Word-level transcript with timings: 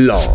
Blog. 0.00 0.29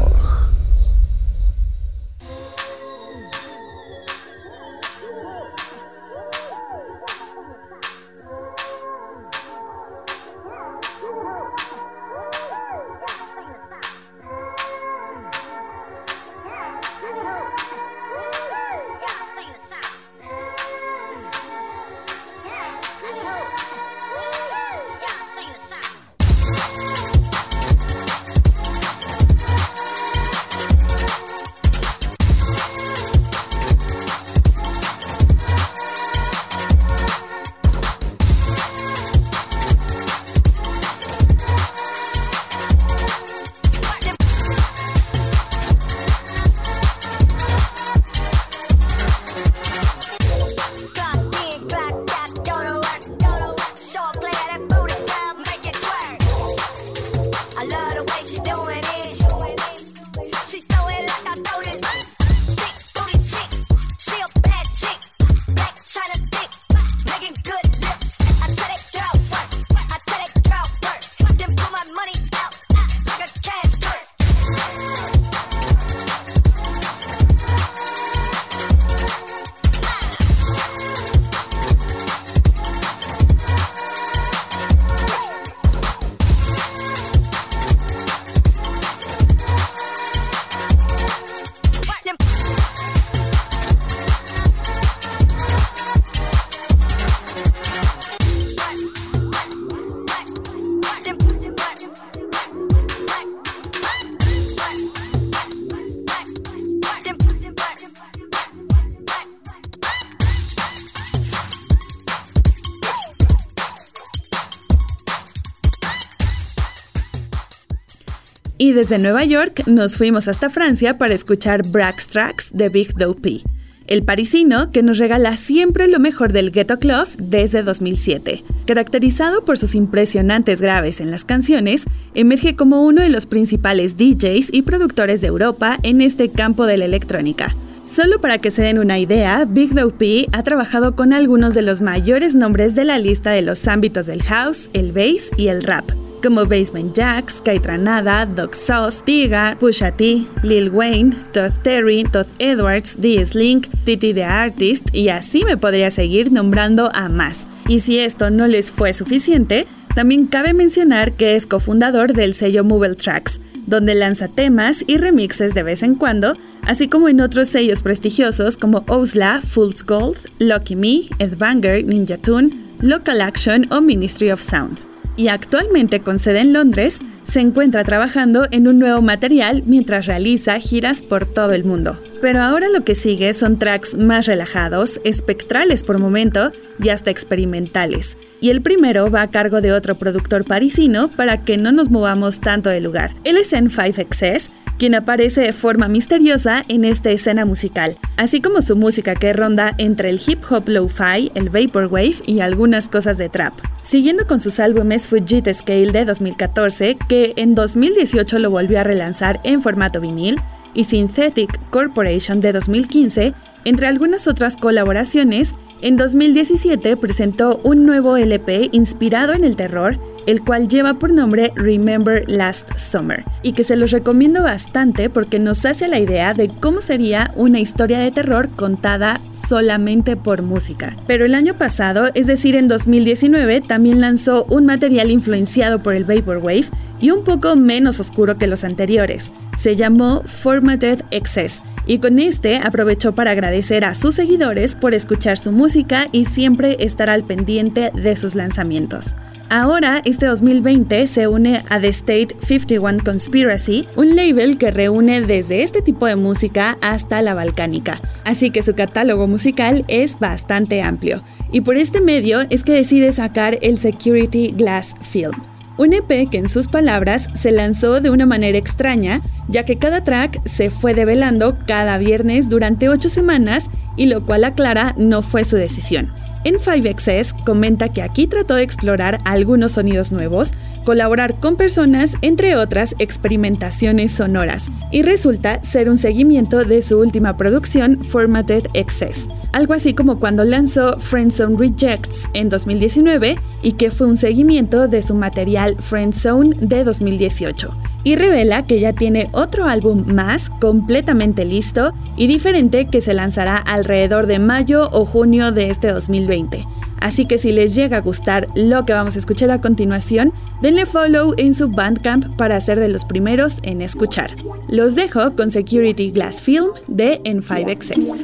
Desde 118.75 118.99
Nueva 118.99 119.23
York 119.23 119.65
nos 119.67 119.95
fuimos 119.97 120.27
hasta 120.27 120.49
Francia 120.49 120.97
para 120.97 121.13
escuchar 121.13 121.65
Brax 121.65 122.07
Tracks 122.07 122.49
de 122.53 122.67
Big 122.67 122.93
Dopey, 122.95 123.41
el 123.87 124.03
parisino 124.03 124.69
que 124.71 124.83
nos 124.83 124.97
regala 124.97 125.37
siempre 125.37 125.87
lo 125.87 125.97
mejor 125.99 126.33
del 126.33 126.51
Ghetto 126.51 126.77
Club 126.77 127.07
desde 127.17 127.63
2007. 127.63 128.43
Caracterizado 128.65 129.45
por 129.45 129.57
sus 129.57 129.75
impresionantes 129.75 130.59
graves 130.59 130.99
en 130.99 131.09
las 131.09 131.23
canciones, 131.23 131.85
emerge 132.15 132.57
como 132.57 132.83
uno 132.83 133.01
de 133.01 133.09
los 133.09 133.25
principales 133.25 133.95
DJs 133.95 134.49
y 134.51 134.63
productores 134.63 135.21
de 135.21 135.27
Europa 135.27 135.79
en 135.83 136.01
este 136.01 136.29
campo 136.29 136.65
de 136.65 136.77
la 136.77 136.85
electrónica. 136.85 137.55
Solo 137.89 138.19
para 138.19 138.39
que 138.39 138.51
se 138.51 138.61
den 138.61 138.77
una 138.77 138.99
idea, 138.99 139.45
Big 139.45 139.73
Dopey 139.73 140.27
ha 140.33 140.43
trabajado 140.43 140.97
con 140.97 141.13
algunos 141.13 141.53
de 141.53 141.61
los 141.61 141.81
mayores 141.81 142.35
nombres 142.35 142.75
de 142.75 142.83
la 142.83 142.99
lista 142.99 143.31
de 143.31 143.41
los 143.41 143.69
ámbitos 143.69 144.05
del 144.05 144.21
house, 144.23 144.69
el 144.73 144.91
bass 144.91 145.31
y 145.37 145.47
el 145.47 145.63
rap 145.63 145.85
como 146.21 146.45
Basement 146.45 146.95
Jaxx, 146.95 147.41
Kai 147.41 147.59
Tranada, 147.59 148.25
Doc 148.25 148.53
Sauce, 148.53 149.01
Tiga, 149.03 149.57
Pusha 149.59 149.91
T, 149.91 150.25
Lil 150.43 150.69
Wayne, 150.69 151.15
Todd 151.31 151.51
Terry, 151.63 152.03
Todd 152.03 152.27
Edwards, 152.39 152.97
D-Slink, 152.99 153.67
Titi 153.83 154.13
the 154.13 154.23
Artist 154.23 154.93
y 154.93 155.09
así 155.09 155.43
me 155.43 155.57
podría 155.57 155.91
seguir 155.91 156.31
nombrando 156.31 156.89
a 156.93 157.09
más. 157.09 157.47
Y 157.67 157.79
si 157.79 157.99
esto 157.99 158.29
no 158.29 158.47
les 158.47 158.71
fue 158.71 158.93
suficiente, 158.93 159.67
también 159.95 160.27
cabe 160.27 160.53
mencionar 160.53 161.13
que 161.13 161.35
es 161.35 161.47
cofundador 161.47 162.13
del 162.13 162.33
sello 162.33 162.63
Mobile 162.63 162.95
Tracks, 162.95 163.39
donde 163.65 163.95
lanza 163.95 164.27
temas 164.27 164.83
y 164.85 164.97
remixes 164.97 165.53
de 165.53 165.63
vez 165.63 165.81
en 165.81 165.95
cuando, 165.95 166.35
así 166.61 166.87
como 166.87 167.09
en 167.09 167.21
otros 167.21 167.49
sellos 167.49 167.81
prestigiosos 167.81 168.57
como 168.57 168.83
Osla, 168.87 169.41
Fool's 169.41 169.83
Gold, 169.85 170.17
Lucky 170.39 170.75
Me, 170.75 171.01
Ed 171.19 171.37
Banger, 171.37 171.83
Ninja 171.83 172.17
Tune, 172.17 172.51
Local 172.81 173.21
Action 173.21 173.65
o 173.71 173.81
Ministry 173.81 174.31
of 174.31 174.41
Sound 174.41 174.84
y 175.17 175.27
actualmente 175.27 176.01
con 176.01 176.19
sede 176.19 176.41
en 176.41 176.53
Londres, 176.53 176.99
se 177.25 177.39
encuentra 177.39 177.83
trabajando 177.83 178.47
en 178.51 178.67
un 178.67 178.77
nuevo 178.77 179.01
material 179.01 179.63
mientras 179.65 180.05
realiza 180.05 180.59
giras 180.59 181.01
por 181.01 181.25
todo 181.25 181.53
el 181.53 181.63
mundo. 181.63 181.97
Pero 182.21 182.41
ahora 182.41 182.69
lo 182.69 182.83
que 182.83 182.95
sigue 182.95 183.33
son 183.33 183.57
tracks 183.57 183.97
más 183.97 184.27
relajados, 184.27 185.01
espectrales 185.03 185.83
por 185.83 185.99
momento 185.99 186.51
y 186.81 186.89
hasta 186.89 187.11
experimentales. 187.11 188.15
Y 188.41 188.49
el 188.51 188.61
primero 188.61 189.09
va 189.09 189.23
a 189.23 189.31
cargo 189.31 189.61
de 189.61 189.71
otro 189.71 189.95
productor 189.95 190.45
parisino 190.45 191.07
para 191.07 191.41
que 191.41 191.57
no 191.57 191.71
nos 191.71 191.89
movamos 191.89 192.39
tanto 192.41 192.69
del 192.69 192.83
lugar. 192.83 193.15
Él 193.23 193.37
es 193.37 193.53
N5XS 193.53 194.49
quien 194.77 194.95
aparece 194.95 195.41
de 195.41 195.53
forma 195.53 195.87
misteriosa 195.87 196.63
en 196.67 196.85
esta 196.85 197.11
escena 197.11 197.45
musical, 197.45 197.97
así 198.17 198.41
como 198.41 198.61
su 198.61 198.75
música 198.75 199.15
que 199.15 199.33
ronda 199.33 199.73
entre 199.77 200.09
el 200.09 200.19
hip 200.25 200.39
hop 200.49 200.67
lo-fi, 200.67 201.31
el 201.35 201.49
vaporwave 201.49 202.15
y 202.25 202.41
algunas 202.41 202.89
cosas 202.89 203.17
de 203.17 203.29
trap. 203.29 203.53
Siguiendo 203.83 204.27
con 204.27 204.41
sus 204.41 204.59
álbumes 204.59 205.07
Fujit 205.07 205.47
Scale 205.53 205.91
de 205.91 206.05
2014, 206.05 206.97
que 207.07 207.33
en 207.35 207.55
2018 207.55 208.39
lo 208.39 208.49
volvió 208.49 208.79
a 208.79 208.83
relanzar 208.83 209.39
en 209.43 209.61
formato 209.61 210.01
vinil, 210.01 210.39
y 210.73 210.83
Synthetic 210.83 211.57
Corporation 211.69 212.41
de 212.41 212.51
2015, 212.51 213.33
entre 213.63 213.87
algunas 213.87 214.27
otras 214.27 214.57
colaboraciones, 214.57 215.55
en 215.81 215.97
2017 215.97 216.97
presentó 216.97 217.59
un 217.63 217.85
nuevo 217.85 218.17
LP 218.17 218.69
inspirado 218.71 219.33
en 219.33 219.43
el 219.43 219.55
terror 219.55 219.99
el 220.27 220.43
cual 220.43 220.67
lleva 220.67 220.95
por 220.95 221.11
nombre 221.11 221.51
Remember 221.55 222.23
Last 222.27 222.69
Summer, 222.77 223.23
y 223.41 223.53
que 223.53 223.63
se 223.63 223.75
los 223.75 223.91
recomiendo 223.91 224.43
bastante 224.43 225.09
porque 225.09 225.39
nos 225.39 225.65
hace 225.65 225.87
la 225.87 225.99
idea 225.99 226.33
de 226.33 226.49
cómo 226.49 226.81
sería 226.81 227.31
una 227.35 227.59
historia 227.59 227.99
de 227.99 228.11
terror 228.11 228.49
contada 228.55 229.19
solamente 229.33 230.15
por 230.15 230.41
música. 230.41 230.95
Pero 231.07 231.25
el 231.25 231.35
año 231.35 231.55
pasado, 231.55 232.09
es 232.13 232.27
decir, 232.27 232.55
en 232.55 232.67
2019, 232.67 233.61
también 233.61 234.01
lanzó 234.01 234.45
un 234.45 234.65
material 234.65 235.11
influenciado 235.11 235.81
por 235.81 235.95
el 235.95 236.05
Vaporwave 236.05 236.65
y 236.99 237.11
un 237.11 237.23
poco 237.23 237.55
menos 237.55 237.99
oscuro 237.99 238.37
que 238.37 238.47
los 238.47 238.63
anteriores. 238.63 239.31
Se 239.57 239.75
llamó 239.75 240.23
Formatted 240.25 241.03
Excess 241.11 241.61
y 241.87 241.99
con 241.99 242.19
este 242.19 242.57
aprovechó 242.57 243.13
para 243.13 243.31
agradecer 243.31 243.85
a 243.85 243.95
sus 243.95 244.15
seguidores 244.15 244.75
por 244.75 244.93
escuchar 244.93 245.37
su 245.37 245.51
música 245.51 246.07
y 246.11 246.25
siempre 246.25 246.77
estar 246.79 247.09
al 247.09 247.23
pendiente 247.23 247.91
de 247.93 248.15
sus 248.15 248.35
lanzamientos. 248.35 249.13
Ahora, 249.49 250.01
este 250.05 250.25
2020 250.25 251.05
se 251.05 251.27
une 251.27 251.61
a 251.69 251.79
The 251.79 251.89
State 251.89 252.29
51 252.41 253.03
Conspiracy, 253.05 253.85
un 253.95 254.15
label 254.15 254.57
que 254.57 254.71
reúne 254.71 255.21
desde 255.21 255.61
este 255.61 255.83
tipo 255.83 256.07
de 256.07 256.15
música 256.15 256.79
hasta 256.81 257.21
la 257.21 257.35
balcánica, 257.35 258.01
así 258.23 258.49
que 258.49 258.63
su 258.63 258.73
catálogo 258.73 259.27
musical 259.27 259.85
es 259.87 260.17
bastante 260.17 260.81
amplio. 260.81 261.21
Y 261.51 261.61
por 261.61 261.77
este 261.77 262.01
medio 262.01 262.39
es 262.49 262.63
que 262.63 262.73
decide 262.73 263.11
sacar 263.11 263.59
el 263.61 263.77
Security 263.77 264.47
Glass 264.57 264.95
Film. 265.01 265.35
Un 265.77 265.93
EP 265.93 266.27
que 266.27 266.39
en 266.39 266.49
sus 266.49 266.67
palabras 266.67 267.27
se 267.35 267.51
lanzó 267.51 268.01
de 268.01 268.09
una 268.09 268.25
manera 268.25 268.57
extraña, 268.57 269.21
ya 269.47 269.63
que 269.63 269.77
cada 269.77 270.03
track 270.03 270.41
se 270.47 270.71
fue 270.71 270.95
develando 270.95 271.55
cada 271.67 271.99
viernes 271.99 272.49
durante 272.49 272.89
ocho 272.89 273.09
semanas 273.09 273.69
y 273.95 274.07
lo 274.07 274.25
cual 274.25 274.43
aclara 274.43 274.95
no 274.97 275.21
fue 275.21 275.45
su 275.45 275.55
decisión. 275.55 276.11
En 276.45 276.57
5XS 276.59 277.43
comenta 277.43 277.89
que 277.89 278.03
aquí 278.03 278.27
trató 278.27 278.53
de 278.53 278.61
explorar 278.61 279.19
algunos 279.25 279.71
sonidos 279.71 280.11
nuevos, 280.11 280.51
colaborar 280.83 281.39
con 281.39 281.55
personas, 281.55 282.13
entre 282.21 282.55
otras 282.55 282.95
experimentaciones 282.99 284.11
sonoras, 284.11 284.69
y 284.91 285.01
resulta 285.01 285.63
ser 285.63 285.89
un 285.89 285.97
seguimiento 285.97 286.63
de 286.63 286.83
su 286.83 286.99
última 286.99 287.35
producción, 287.35 288.03
Formatted 288.03 288.67
Excess, 288.75 289.27
algo 289.53 289.73
así 289.73 289.95
como 289.95 290.19
cuando 290.19 290.43
lanzó 290.43 290.99
Friendzone 290.99 291.57
Rejects 291.57 292.29
en 292.35 292.49
2019 292.49 293.39
y 293.63 293.71
que 293.71 293.89
fue 293.89 294.05
un 294.05 294.17
seguimiento 294.17 294.87
de 294.87 295.01
su 295.01 295.15
material 295.15 295.75
Friendzone 295.79 296.55
de 296.59 296.83
2018 296.83 297.94
y 298.05 298.15
revela 298.15 298.65
que 298.65 298.79
ya 298.79 298.93
tiene 298.93 299.27
otro 299.33 299.65
álbum 299.65 300.05
más 300.05 300.49
completamente 300.61 301.43
listo 301.43 301.91
y 302.15 302.27
diferente 302.27 302.85
que 302.85 303.01
se 303.01 303.13
lanzará 303.13 303.57
alrededor 303.57 304.27
de 304.27 304.39
mayo 304.39 304.89
o 304.91 305.05
junio 305.05 305.51
de 305.51 305.71
este 305.71 305.91
2020. 305.91 306.65
Así 306.99 307.25
que 307.25 307.37
si 307.37 307.51
les 307.51 307.75
llega 307.75 307.97
a 307.97 308.01
gustar 308.01 308.47
lo 308.55 308.85
que 308.85 308.93
vamos 308.93 309.15
a 309.15 309.19
escuchar 309.19 309.51
a 309.51 309.59
continuación, 309.59 310.31
denle 310.61 310.85
follow 310.85 311.33
en 311.37 311.53
su 311.53 311.67
Bandcamp 311.67 312.37
para 312.37 312.61
ser 312.61 312.79
de 312.79 312.87
los 312.87 313.05
primeros 313.05 313.59
en 313.63 313.81
escuchar. 313.81 314.31
Los 314.69 314.95
dejo 314.95 315.35
con 315.35 315.51
Security 315.51 316.11
Glass 316.11 316.41
Film 316.41 316.67
de 316.87 317.21
En 317.25 317.41
5 317.43 317.69
xs 317.69 318.23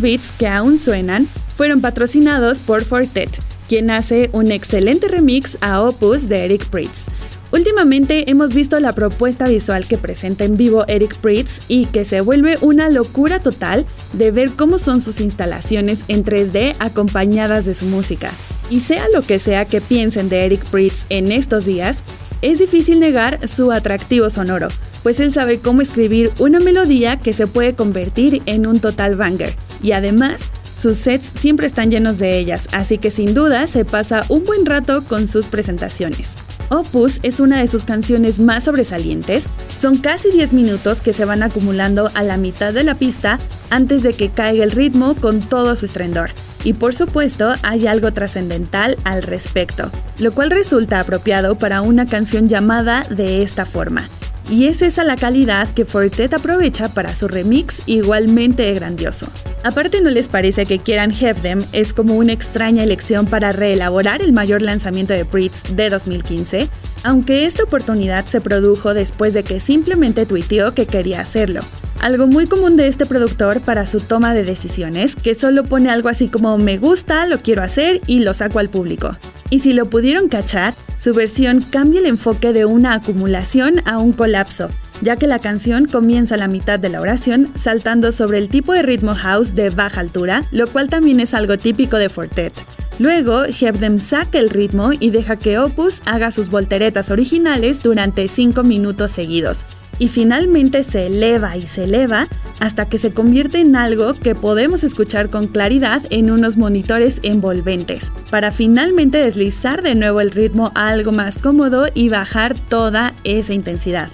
Beats 0.00 0.32
que 0.38 0.48
aún 0.48 0.78
suenan 0.78 1.26
fueron 1.56 1.80
patrocinados 1.80 2.58
por 2.58 2.84
Fortet, 2.84 3.30
quien 3.68 3.90
hace 3.90 4.30
un 4.32 4.50
excelente 4.50 5.08
remix 5.08 5.58
a 5.60 5.82
Opus 5.82 6.28
de 6.28 6.44
Eric 6.44 6.66
Pritz. 6.66 7.06
Últimamente 7.52 8.30
hemos 8.30 8.54
visto 8.54 8.78
la 8.78 8.92
propuesta 8.92 9.48
visual 9.48 9.86
que 9.86 9.98
presenta 9.98 10.44
en 10.44 10.56
vivo 10.56 10.84
Eric 10.86 11.16
Pritz 11.16 11.64
y 11.66 11.86
que 11.86 12.04
se 12.04 12.20
vuelve 12.20 12.58
una 12.60 12.88
locura 12.88 13.40
total 13.40 13.86
de 14.12 14.30
ver 14.30 14.52
cómo 14.52 14.78
son 14.78 15.00
sus 15.00 15.20
instalaciones 15.20 16.04
en 16.06 16.24
3D 16.24 16.76
acompañadas 16.78 17.64
de 17.64 17.74
su 17.74 17.86
música. 17.86 18.30
Y 18.70 18.80
sea 18.80 19.04
lo 19.12 19.22
que 19.22 19.40
sea 19.40 19.64
que 19.64 19.80
piensen 19.80 20.28
de 20.28 20.44
Eric 20.44 20.64
Pritz 20.66 21.06
en 21.08 21.32
estos 21.32 21.64
días, 21.64 22.04
es 22.40 22.60
difícil 22.60 23.00
negar 23.00 23.48
su 23.48 23.72
atractivo 23.72 24.30
sonoro, 24.30 24.68
pues 25.02 25.20
él 25.20 25.32
sabe 25.32 25.58
cómo 25.58 25.82
escribir 25.82 26.30
una 26.38 26.60
melodía 26.60 27.18
que 27.18 27.32
se 27.32 27.46
puede 27.46 27.74
convertir 27.74 28.42
en 28.46 28.66
un 28.66 28.80
total 28.80 29.16
banger. 29.16 29.54
Y 29.82 29.92
además, 29.92 30.50
sus 30.76 30.98
sets 30.98 31.32
siempre 31.38 31.66
están 31.66 31.90
llenos 31.90 32.18
de 32.18 32.38
ellas, 32.38 32.68
así 32.72 32.98
que 32.98 33.10
sin 33.10 33.34
duda 33.34 33.66
se 33.66 33.84
pasa 33.84 34.24
un 34.28 34.44
buen 34.44 34.64
rato 34.64 35.04
con 35.04 35.26
sus 35.26 35.46
presentaciones. 35.46 36.36
Opus 36.70 37.18
es 37.24 37.40
una 37.40 37.60
de 37.60 37.66
sus 37.66 37.82
canciones 37.82 38.38
más 38.38 38.64
sobresalientes. 38.64 39.44
Son 39.76 39.98
casi 39.98 40.30
10 40.30 40.52
minutos 40.52 41.00
que 41.00 41.12
se 41.12 41.24
van 41.24 41.42
acumulando 41.42 42.10
a 42.14 42.22
la 42.22 42.36
mitad 42.36 42.72
de 42.72 42.84
la 42.84 42.94
pista 42.94 43.40
antes 43.70 44.04
de 44.04 44.12
que 44.12 44.30
caiga 44.30 44.62
el 44.62 44.70
ritmo 44.70 45.16
con 45.16 45.40
todo 45.40 45.74
su 45.74 45.86
estrendor. 45.86 46.30
Y 46.62 46.74
por 46.74 46.94
supuesto 46.94 47.54
hay 47.62 47.88
algo 47.88 48.12
trascendental 48.12 48.96
al 49.02 49.22
respecto, 49.22 49.90
lo 50.20 50.32
cual 50.32 50.50
resulta 50.50 51.00
apropiado 51.00 51.58
para 51.58 51.82
una 51.82 52.06
canción 52.06 52.48
llamada 52.48 53.02
de 53.10 53.42
esta 53.42 53.66
forma. 53.66 54.08
Y 54.50 54.66
es 54.66 54.82
esa 54.82 55.04
la 55.04 55.14
calidad 55.14 55.72
que 55.72 55.84
Fortet 55.84 56.34
aprovecha 56.34 56.88
para 56.88 57.14
su 57.14 57.28
remix 57.28 57.84
igualmente 57.86 58.74
grandioso. 58.74 59.28
Aparte, 59.62 60.02
¿no 60.02 60.10
les 60.10 60.26
parece 60.26 60.66
que 60.66 60.80
Quieran 60.80 61.12
Have 61.12 61.40
Them 61.40 61.64
es 61.72 61.92
como 61.92 62.14
una 62.14 62.32
extraña 62.32 62.82
elección 62.82 63.26
para 63.26 63.52
reelaborar 63.52 64.22
el 64.22 64.32
mayor 64.32 64.60
lanzamiento 64.60 65.14
de 65.14 65.24
Pritz 65.24 65.62
de 65.76 65.88
2015? 65.88 66.68
Aunque 67.04 67.46
esta 67.46 67.62
oportunidad 67.62 68.24
se 68.24 68.40
produjo 68.40 68.92
después 68.92 69.34
de 69.34 69.44
que 69.44 69.60
simplemente 69.60 70.26
tuiteó 70.26 70.74
que 70.74 70.86
quería 70.86 71.20
hacerlo. 71.20 71.60
Algo 72.00 72.26
muy 72.26 72.46
común 72.46 72.78
de 72.78 72.88
este 72.88 73.04
productor 73.04 73.60
para 73.60 73.86
su 73.86 74.00
toma 74.00 74.32
de 74.32 74.42
decisiones, 74.42 75.14
que 75.14 75.34
solo 75.34 75.64
pone 75.64 75.90
algo 75.90 76.08
así 76.08 76.28
como 76.28 76.56
me 76.56 76.78
gusta, 76.78 77.26
lo 77.26 77.38
quiero 77.38 77.62
hacer 77.62 78.00
y 78.06 78.20
lo 78.20 78.32
saco 78.32 78.58
al 78.58 78.70
público. 78.70 79.14
Y 79.50 79.58
si 79.58 79.74
lo 79.74 79.90
pudieron 79.90 80.28
cachar, 80.28 80.72
su 80.96 81.12
versión 81.12 81.60
cambia 81.60 82.00
el 82.00 82.06
enfoque 82.06 82.54
de 82.54 82.64
una 82.64 82.94
acumulación 82.94 83.82
a 83.84 83.98
un 83.98 84.14
colapso, 84.14 84.70
ya 85.02 85.16
que 85.16 85.26
la 85.26 85.40
canción 85.40 85.84
comienza 85.84 86.36
a 86.36 86.38
la 86.38 86.48
mitad 86.48 86.78
de 86.78 86.88
la 86.88 87.02
oración 87.02 87.52
saltando 87.54 88.12
sobre 88.12 88.38
el 88.38 88.48
tipo 88.48 88.72
de 88.72 88.80
ritmo 88.80 89.14
house 89.14 89.54
de 89.54 89.68
baja 89.68 90.00
altura, 90.00 90.42
lo 90.52 90.68
cual 90.68 90.88
también 90.88 91.20
es 91.20 91.34
algo 91.34 91.58
típico 91.58 91.98
de 91.98 92.08
Fortet. 92.08 92.54
Luego, 92.98 93.44
Hebdem 93.44 93.98
saca 93.98 94.38
el 94.38 94.48
ritmo 94.48 94.92
y 94.98 95.10
deja 95.10 95.36
que 95.36 95.58
Opus 95.58 96.00
haga 96.06 96.30
sus 96.30 96.48
volteretas 96.48 97.10
originales 97.10 97.82
durante 97.82 98.26
5 98.26 98.62
minutos 98.62 99.10
seguidos, 99.10 99.64
y 100.00 100.08
finalmente 100.08 100.82
se 100.82 101.06
eleva 101.06 101.56
y 101.56 101.62
se 101.62 101.84
eleva 101.84 102.26
hasta 102.58 102.88
que 102.88 102.98
se 102.98 103.12
convierte 103.12 103.60
en 103.60 103.76
algo 103.76 104.14
que 104.14 104.34
podemos 104.34 104.82
escuchar 104.82 105.30
con 105.30 105.46
claridad 105.46 106.02
en 106.10 106.32
unos 106.32 106.56
monitores 106.56 107.20
envolventes, 107.22 108.10
para 108.30 108.50
finalmente 108.50 109.18
deslizar 109.18 109.82
de 109.82 109.94
nuevo 109.94 110.20
el 110.20 110.32
ritmo 110.32 110.72
a 110.74 110.88
algo 110.88 111.12
más 111.12 111.38
cómodo 111.38 111.86
y 111.94 112.08
bajar 112.08 112.58
toda 112.58 113.14
esa 113.22 113.52
intensidad. 113.52 114.08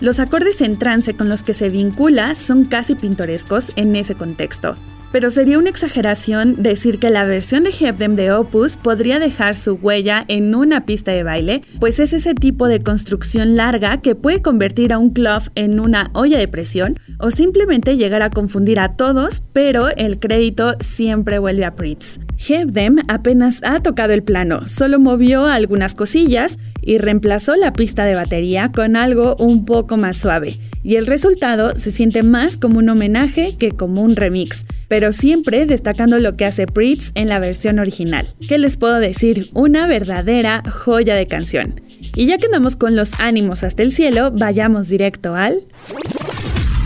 Los 0.00 0.20
acordes 0.20 0.60
en 0.62 0.78
trance 0.78 1.14
con 1.14 1.28
los 1.28 1.42
que 1.42 1.54
se 1.54 1.68
vincula 1.68 2.34
son 2.34 2.64
casi 2.64 2.94
pintorescos 2.94 3.72
en 3.76 3.94
ese 3.96 4.14
contexto 4.14 4.76
pero 5.12 5.30
sería 5.30 5.58
una 5.58 5.68
exageración 5.68 6.62
decir 6.62 6.98
que 6.98 7.10
la 7.10 7.24
versión 7.24 7.64
de 7.64 7.70
Hebdem 7.70 8.14
de 8.14 8.32
Opus 8.32 8.76
podría 8.76 9.18
dejar 9.18 9.54
su 9.54 9.74
huella 9.74 10.24
en 10.28 10.54
una 10.54 10.86
pista 10.86 11.12
de 11.12 11.22
baile, 11.22 11.62
pues 11.78 11.98
es 11.98 12.12
ese 12.12 12.34
tipo 12.34 12.66
de 12.66 12.80
construcción 12.80 13.54
larga 13.56 14.00
que 14.00 14.14
puede 14.14 14.42
convertir 14.42 14.92
a 14.92 14.98
un 14.98 15.10
club 15.10 15.42
en 15.54 15.78
una 15.78 16.10
olla 16.14 16.38
de 16.38 16.48
presión 16.48 16.98
o 17.18 17.30
simplemente 17.30 17.96
llegar 17.96 18.22
a 18.22 18.30
confundir 18.30 18.80
a 18.80 18.96
todos, 18.96 19.42
pero 19.52 19.88
el 19.96 20.18
crédito 20.18 20.74
siempre 20.80 21.38
vuelve 21.38 21.66
a 21.66 21.76
Pritz. 21.76 22.18
Hebdem 22.48 22.96
apenas 23.08 23.60
ha 23.62 23.80
tocado 23.80 24.14
el 24.14 24.22
plano, 24.22 24.66
solo 24.66 24.98
movió 24.98 25.44
algunas 25.44 25.94
cosillas 25.94 26.58
y 26.80 26.98
reemplazó 26.98 27.54
la 27.56 27.72
pista 27.72 28.04
de 28.04 28.14
batería 28.14 28.72
con 28.74 28.96
algo 28.96 29.36
un 29.36 29.64
poco 29.64 29.96
más 29.96 30.16
suave, 30.16 30.54
y 30.82 30.96
el 30.96 31.06
resultado 31.06 31.76
se 31.76 31.92
siente 31.92 32.22
más 32.22 32.56
como 32.56 32.78
un 32.78 32.88
homenaje 32.88 33.56
que 33.58 33.70
como 33.70 34.02
un 34.02 34.16
remix 34.16 34.64
pero 34.92 35.14
siempre 35.14 35.64
destacando 35.64 36.18
lo 36.18 36.36
que 36.36 36.44
hace 36.44 36.66
Pritz 36.66 37.12
en 37.14 37.30
la 37.30 37.38
versión 37.38 37.78
original. 37.78 38.28
¿Qué 38.46 38.58
les 38.58 38.76
puedo 38.76 38.98
decir? 38.98 39.46
Una 39.54 39.86
verdadera 39.86 40.62
joya 40.70 41.14
de 41.14 41.26
canción. 41.26 41.80
Y 42.14 42.26
ya 42.26 42.36
que 42.36 42.44
andamos 42.44 42.76
con 42.76 42.94
los 42.94 43.18
ánimos 43.18 43.62
hasta 43.62 43.82
el 43.82 43.90
cielo, 43.90 44.32
vayamos 44.32 44.90
directo 44.90 45.34
al... 45.34 45.66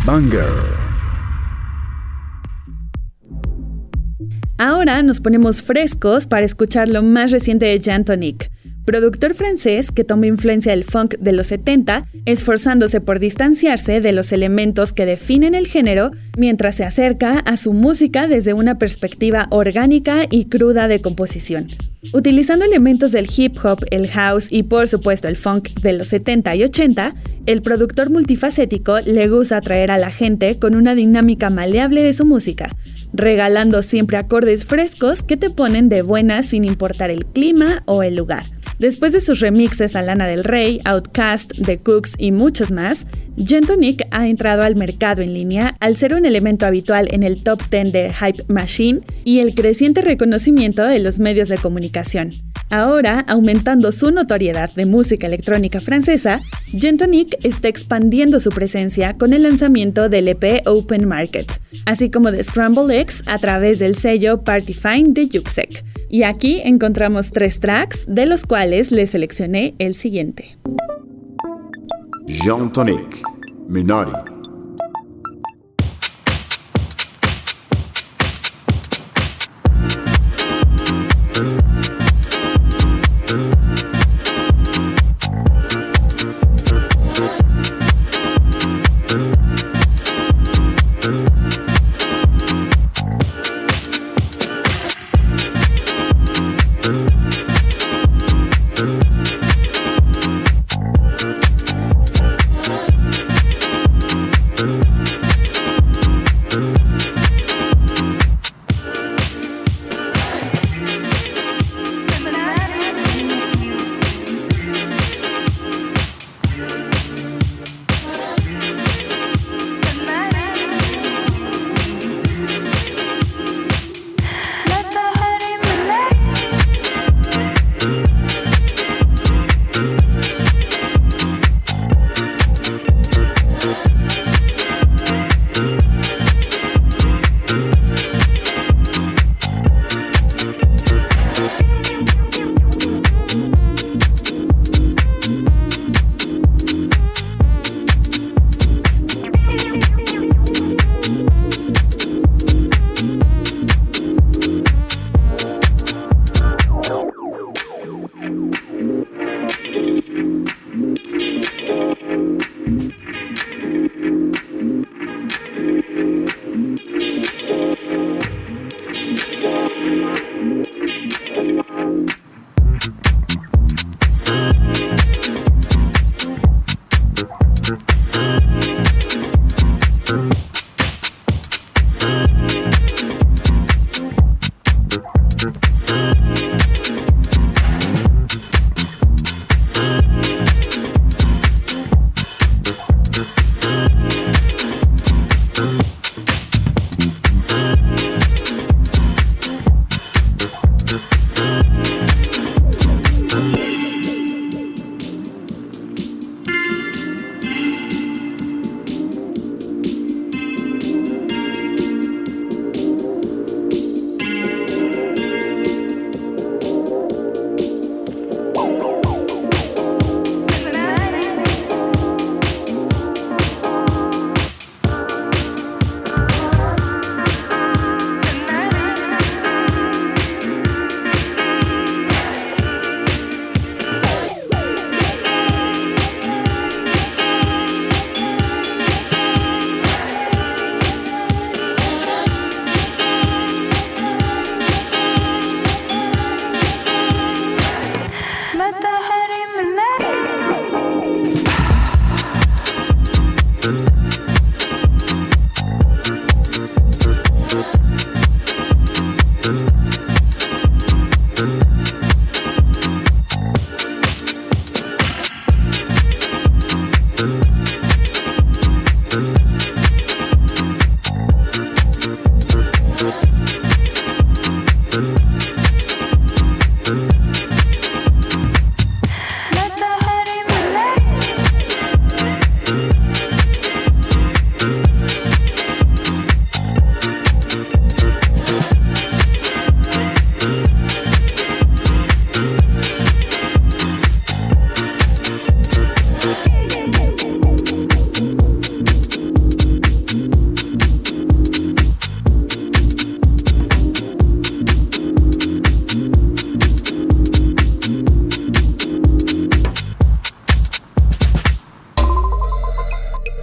Banger. 0.05 0.47
Ahora 4.57 5.03
nos 5.03 5.19
ponemos 5.19 5.62
frescos 5.62 6.29
para 6.29 6.47
escuchar 6.47 6.88
lo 6.88 7.03
más 7.03 7.33
reciente 7.33 7.66
de 7.66 7.81
Jan 7.81 8.05
Tonic 8.05 8.53
productor 8.87 9.35
francés 9.35 9.90
que 9.90 10.05
toma 10.05 10.29
influencia 10.29 10.70
del 10.70 10.85
funk 10.85 11.16
de 11.18 11.33
los 11.33 11.49
70, 11.49 12.07
esforzándose 12.25 13.01
por 13.03 13.18
distanciarse 13.18 14.01
de 14.01 14.12
los 14.12 14.33
elementos 14.33 14.92
que 14.92 15.05
definen 15.05 15.55
el 15.55 15.66
género 15.66 16.12
mientras 16.38 16.77
se 16.77 16.85
acerca 16.85 17.40
a 17.40 17.57
su 17.57 17.72
música 17.72 18.29
desde 18.29 18.55
una 18.55 18.79
perspectiva 18.79 19.49
orgánica 19.51 20.22
y 20.31 20.46
cruda 20.46 20.88
de 20.88 21.03
composición. 21.03 21.66
Utilizando 22.12 22.64
elementos 22.64 23.11
del 23.11 23.29
hip 23.37 23.57
hop, 23.64 23.85
el 23.90 24.09
house 24.09 24.46
y 24.51 24.62
por 24.62 24.87
supuesto 24.87 25.27
el 25.27 25.37
funk 25.37 25.68
de 25.81 25.92
los 25.92 26.07
70 26.07 26.55
y 26.55 26.62
80, 26.62 27.14
el 27.46 27.62
productor 27.62 28.11
multifacético 28.11 29.01
le 29.01 29.29
gusta 29.29 29.57
atraer 29.57 29.90
a 29.90 29.99
la 29.99 30.11
gente 30.11 30.59
con 30.61 30.77
una 30.77 30.94
dinámica 30.94 31.51
maleable 31.51 32.05
de 32.05 32.12
su 32.12 32.25
música, 32.25 32.77
regalando 33.12 33.83
siempre 33.83 34.16
acordes 34.16 34.64
frescos 34.64 35.25
que 35.25 35.37
te 35.37 35.51
ponen 35.51 35.88
de 35.88 36.03
buenas 36.03 36.46
sin 36.46 36.64
importar 36.64 37.11
el 37.11 37.27
clima 37.27 37.83
o 37.87 38.05
el 38.05 38.14
lugar. 38.14 38.44
Después 38.79 39.12
de 39.12 39.23
sus 39.23 39.41
remixes 39.41 39.97
a 39.97 40.03
Lana 40.03 40.27
del 40.27 40.45
Rey, 40.45 40.81
Outcast, 40.85 41.53
The 41.65 41.79
Cooks 41.79 42.12
y 42.19 42.33
muchos 42.33 42.71
más, 42.71 43.07
Gentonic 43.37 44.07
ha 44.11 44.27
entrado 44.27 44.62
al 44.62 44.77
mercado 44.77 45.22
en 45.22 45.35
línea 45.35 45.77
al 45.81 45.96
ser 45.96 46.14
un 46.14 46.25
elemento 46.25 46.66
habitual 46.66 47.09
en 47.11 47.22
el 47.22 47.42
top 47.42 47.61
10 47.70 47.92
de 47.92 48.12
Hype 48.12 48.44
Machine 48.49 49.01
y 49.25 49.40
el 49.40 49.55
creciente 49.55 50.01
reconocimiento 50.01 50.87
de 50.87 50.99
los 50.99 51.18
medios 51.18 51.49
de 51.49 51.59
comunicación. 51.59 52.31
Ahora, 52.70 53.20
aumentando 53.29 53.92
su 53.92 54.11
notoriedad 54.11 54.70
de 54.75 54.87
música 54.87 55.27
electrónica 55.27 55.79
francesa, 55.79 56.40
Gentonic 56.66 57.37
está 57.44 57.68
expandiendo 57.68 58.40
su 58.40 58.51
presencia 58.51 59.14
con 59.14 59.33
el 59.33 59.44
lanzamiento 59.44 60.09
del 60.09 60.27
EP 60.29 60.66
Open 60.66 61.07
Market, 61.07 61.46
así 61.85 62.11
como 62.11 62.33
de 62.33 62.42
Scramble 62.42 63.01
X 63.01 63.22
a 63.27 63.38
través 63.38 63.79
del 63.79 63.94
sello 63.94 64.42
Party 64.42 64.72
Fine 64.72 65.11
de 65.11 65.29
Yuxek. 65.29 65.85
Y 66.09 66.25
aquí 66.25 66.61
encontramos 66.64 67.31
tres 67.31 67.61
tracks, 67.61 68.05
de 68.09 68.27
los 68.27 68.44
cuales 68.44 68.90
les 68.90 69.11
seleccioné 69.11 69.75
el 69.79 69.94
siguiente. 69.94 70.57
جان 72.29 72.73
تونيك 72.73 73.23
ميناري 73.69 74.25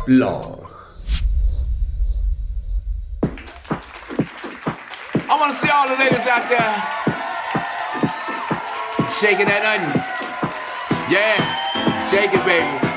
Blog. 0.06 0.68
I 5.30 5.38
want 5.39 5.54
to 5.54 5.58
see 5.58 5.70
all 5.70 5.88
the 5.88 5.96
ladies 5.96 6.28
out 6.28 6.50
there 6.50 6.74
shaking 9.10 9.48
that 9.48 9.63
onion. 9.63 9.96
Yeah, 11.10 11.39
shake 12.12 12.34
it, 12.34 12.46
baby. 12.46 12.92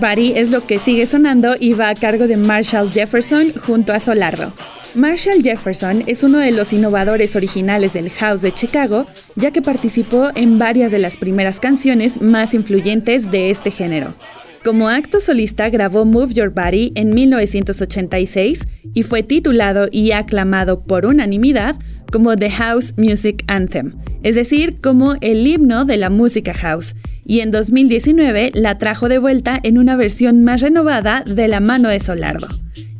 Body 0.00 0.32
es 0.36 0.50
lo 0.50 0.66
que 0.66 0.78
sigue 0.78 1.06
sonando 1.06 1.56
y 1.58 1.72
va 1.72 1.88
a 1.88 1.94
cargo 1.94 2.26
de 2.26 2.36
Marshall 2.36 2.90
Jefferson 2.90 3.52
junto 3.54 3.92
a 3.92 4.00
Solardo. 4.00 4.52
Marshall 4.94 5.42
Jefferson 5.42 6.02
es 6.06 6.22
uno 6.22 6.38
de 6.38 6.52
los 6.52 6.72
innovadores 6.72 7.36
originales 7.36 7.92
del 7.92 8.10
house 8.10 8.42
de 8.42 8.52
Chicago, 8.52 9.06
ya 9.36 9.50
que 9.50 9.62
participó 9.62 10.30
en 10.34 10.58
varias 10.58 10.92
de 10.92 10.98
las 10.98 11.16
primeras 11.16 11.60
canciones 11.60 12.20
más 12.22 12.54
influyentes 12.54 13.30
de 13.30 13.50
este 13.50 13.70
género. 13.70 14.14
Como 14.64 14.88
acto 14.88 15.20
solista 15.20 15.70
grabó 15.70 16.04
Move 16.04 16.34
Your 16.34 16.50
Body 16.50 16.92
en 16.94 17.14
1986 17.14 18.66
y 18.94 19.02
fue 19.02 19.22
titulado 19.22 19.88
y 19.90 20.12
aclamado 20.12 20.82
por 20.84 21.06
unanimidad 21.06 21.76
como 22.10 22.36
The 22.36 22.50
House 22.50 22.94
Music 22.96 23.44
Anthem, 23.46 23.94
es 24.22 24.34
decir, 24.34 24.80
como 24.80 25.14
el 25.20 25.46
himno 25.46 25.84
de 25.84 25.96
la 25.96 26.10
música 26.10 26.54
house, 26.54 26.94
y 27.28 27.40
en 27.40 27.52
2019 27.52 28.52
la 28.54 28.78
trajo 28.78 29.08
de 29.08 29.18
vuelta 29.18 29.60
en 29.62 29.78
una 29.78 29.94
versión 29.94 30.42
más 30.42 30.62
renovada 30.62 31.22
de 31.24 31.46
la 31.46 31.60
mano 31.60 31.90
de 31.90 32.00
Solardo. 32.00 32.48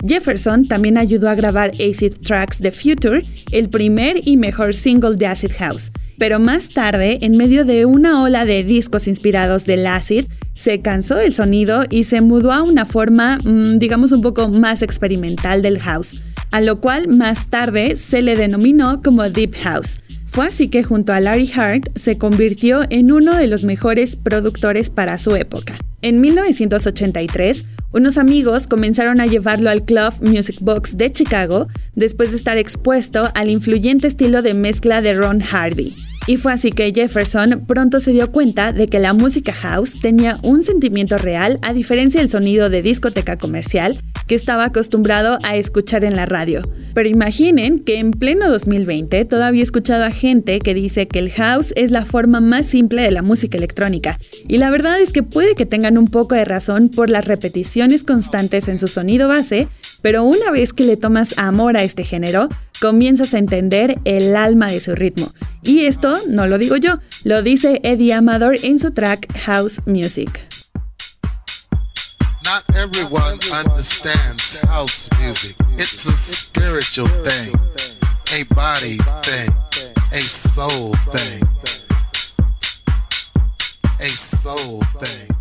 Jefferson 0.07 0.69
también 0.69 0.99
ayudó 0.99 1.29
a 1.29 1.35
grabar 1.35 1.71
Acid 1.71 2.15
Tracks 2.23 2.59
The 2.59 2.71
Future, 2.71 3.23
el 3.51 3.69
primer 3.71 4.21
y 4.25 4.37
mejor 4.37 4.75
single 4.75 5.17
de 5.17 5.27
Acid 5.27 5.53
House. 5.59 5.91
Pero 6.19 6.39
más 6.39 6.69
tarde, 6.69 7.19
en 7.23 7.37
medio 7.37 7.65
de 7.65 7.87
una 7.87 8.23
ola 8.23 8.45
de 8.45 8.65
discos 8.65 9.09
inspirados 9.09 9.65
del 9.65 9.87
acid, 9.87 10.27
se 10.53 10.83
cansó 10.83 11.15
del 11.15 11.33
sonido 11.33 11.85
y 11.89 12.05
se 12.05 12.21
mudó 12.21 12.53
a 12.53 12.63
una 12.63 12.85
forma, 12.85 13.39
mm, 13.39 13.79
digamos, 13.79 14.13
un 14.13 14.21
poco 14.21 14.49
más 14.49 14.83
experimental 14.83 15.63
del 15.63 15.79
house, 15.79 16.23
a 16.51 16.61
lo 16.61 16.81
cual 16.81 17.09
más 17.09 17.49
tarde 17.49 17.97
se 17.97 18.21
le 18.21 18.37
denominó 18.37 19.01
como 19.01 19.29
Deep 19.29 19.55
House. 19.63 20.01
Fue 20.39 20.47
así 20.47 20.69
que 20.69 20.85
junto 20.85 21.13
a 21.13 21.19
Larry 21.19 21.51
Hart 21.57 21.89
se 21.97 22.17
convirtió 22.17 22.83
en 22.91 23.11
uno 23.11 23.35
de 23.35 23.49
los 23.49 23.65
mejores 23.65 24.15
productores 24.15 24.89
para 24.89 25.19
su 25.19 25.35
época. 25.35 25.77
En 26.01 26.21
1983, 26.21 27.65
unos 27.91 28.17
amigos 28.19 28.69
comenzaron 28.69 29.21
a 29.21 29.27
llevarlo 29.27 29.69
al 29.69 29.85
Club 29.85 30.13
Music 30.21 30.59
Box 30.61 30.97
de 30.97 31.11
Chicago 31.11 31.67
después 31.97 32.31
de 32.31 32.37
estar 32.37 32.57
expuesto 32.57 33.33
al 33.35 33.51
influyente 33.51 34.07
estilo 34.07 34.41
de 34.41 34.55
mezcla 34.55 35.03
de 35.03 35.15
Ron 35.15 35.41
Hardy. 35.41 35.93
Y 36.29 36.37
fue 36.37 36.53
así 36.53 36.73
que 36.73 36.93
Jefferson 36.95 37.65
pronto 37.67 38.01
se 38.01 38.13
dio 38.13 38.31
cuenta 38.31 38.75
de 38.75 38.87
que 38.89 38.99
la 38.99 39.15
música 39.15 39.55
house 39.55 39.99
tenía 39.99 40.37
un 40.43 40.63
sentimiento 40.63 41.17
real 41.17 41.59
a 41.63 41.73
diferencia 41.73 42.21
del 42.21 42.29
sonido 42.29 42.69
de 42.69 42.83
discoteca 42.83 43.39
comercial 43.39 43.99
que 44.27 44.35
estaba 44.35 44.67
acostumbrado 44.67 45.39
a 45.43 45.57
escuchar 45.57 46.05
en 46.05 46.17
la 46.17 46.27
radio. 46.27 46.71
Pero 46.93 47.09
imaginen 47.09 47.79
que 47.79 47.99
en 47.99 48.11
pleno 48.11 48.51
2020 48.51 49.25
todavía 49.25 49.63
he 49.63 49.65
escuchado 49.65 50.05
a 50.05 50.11
gente 50.11 50.61
que 50.61 50.75
dice 50.75 51.09
que 51.09 51.19
el 51.19 51.31
house 51.31 51.73
es 51.77 51.91
la 51.91 52.05
forma 52.05 52.41
más 52.41 52.67
simple 52.67 53.01
de 53.01 53.11
la 53.11 53.23
música 53.23 53.57
electrónica. 53.57 54.19
Y 54.47 54.59
la 54.59 54.69
verdad 54.69 55.01
es 55.01 55.13
que 55.13 55.23
puede 55.23 55.55
que 55.55 55.65
tengan 55.65 55.97
un 55.97 56.09
poco 56.09 56.35
de 56.35 56.45
razón 56.45 56.91
por 56.91 57.09
las 57.09 57.25
repeticiones 57.25 58.05
constantes 58.05 58.69
en 58.69 58.79
su 58.79 58.89
sonido 58.89 59.29
base, 59.29 59.69
pero 60.03 60.25
una 60.25 60.51
vez 60.51 60.73
que 60.73 60.85
le 60.85 60.97
tomas 60.97 61.37
amor 61.39 61.77
a 61.77 61.83
este 61.83 62.05
género, 62.05 62.49
comienzas 62.81 63.35
a 63.35 63.39
entender 63.39 63.99
el 64.05 64.37
alma 64.37 64.69
de 64.69 64.81
su 64.81 64.95
ritmo. 64.95 65.33
Y 65.63 65.87
esto 65.87 66.19
no 66.29 66.47
lo 66.47 66.59
digo 66.59 66.77
yo, 66.77 66.99
lo 67.25 67.43
dice 67.43 67.81
Eddie 67.83 68.15
Amador 68.15 68.57
en 68.63 68.79
su 68.79 68.93
track 68.93 69.27
House 69.45 69.81
Music. 69.87 70.49
Not 72.45 72.65
everyone 72.75 73.39
understands 73.53 74.57
house 74.69 75.11
music. 75.21 75.55
It's 75.77 76.07
a 76.07 76.17
spiritual 76.17 77.09
thing, 77.23 77.53
a 78.33 78.45
body 78.55 78.97
thing, 79.23 79.51
a 80.13 80.21
soul 80.21 80.95
thing. 81.13 81.43
A 84.01 84.09
soul 84.09 84.81
thing. 84.99 85.38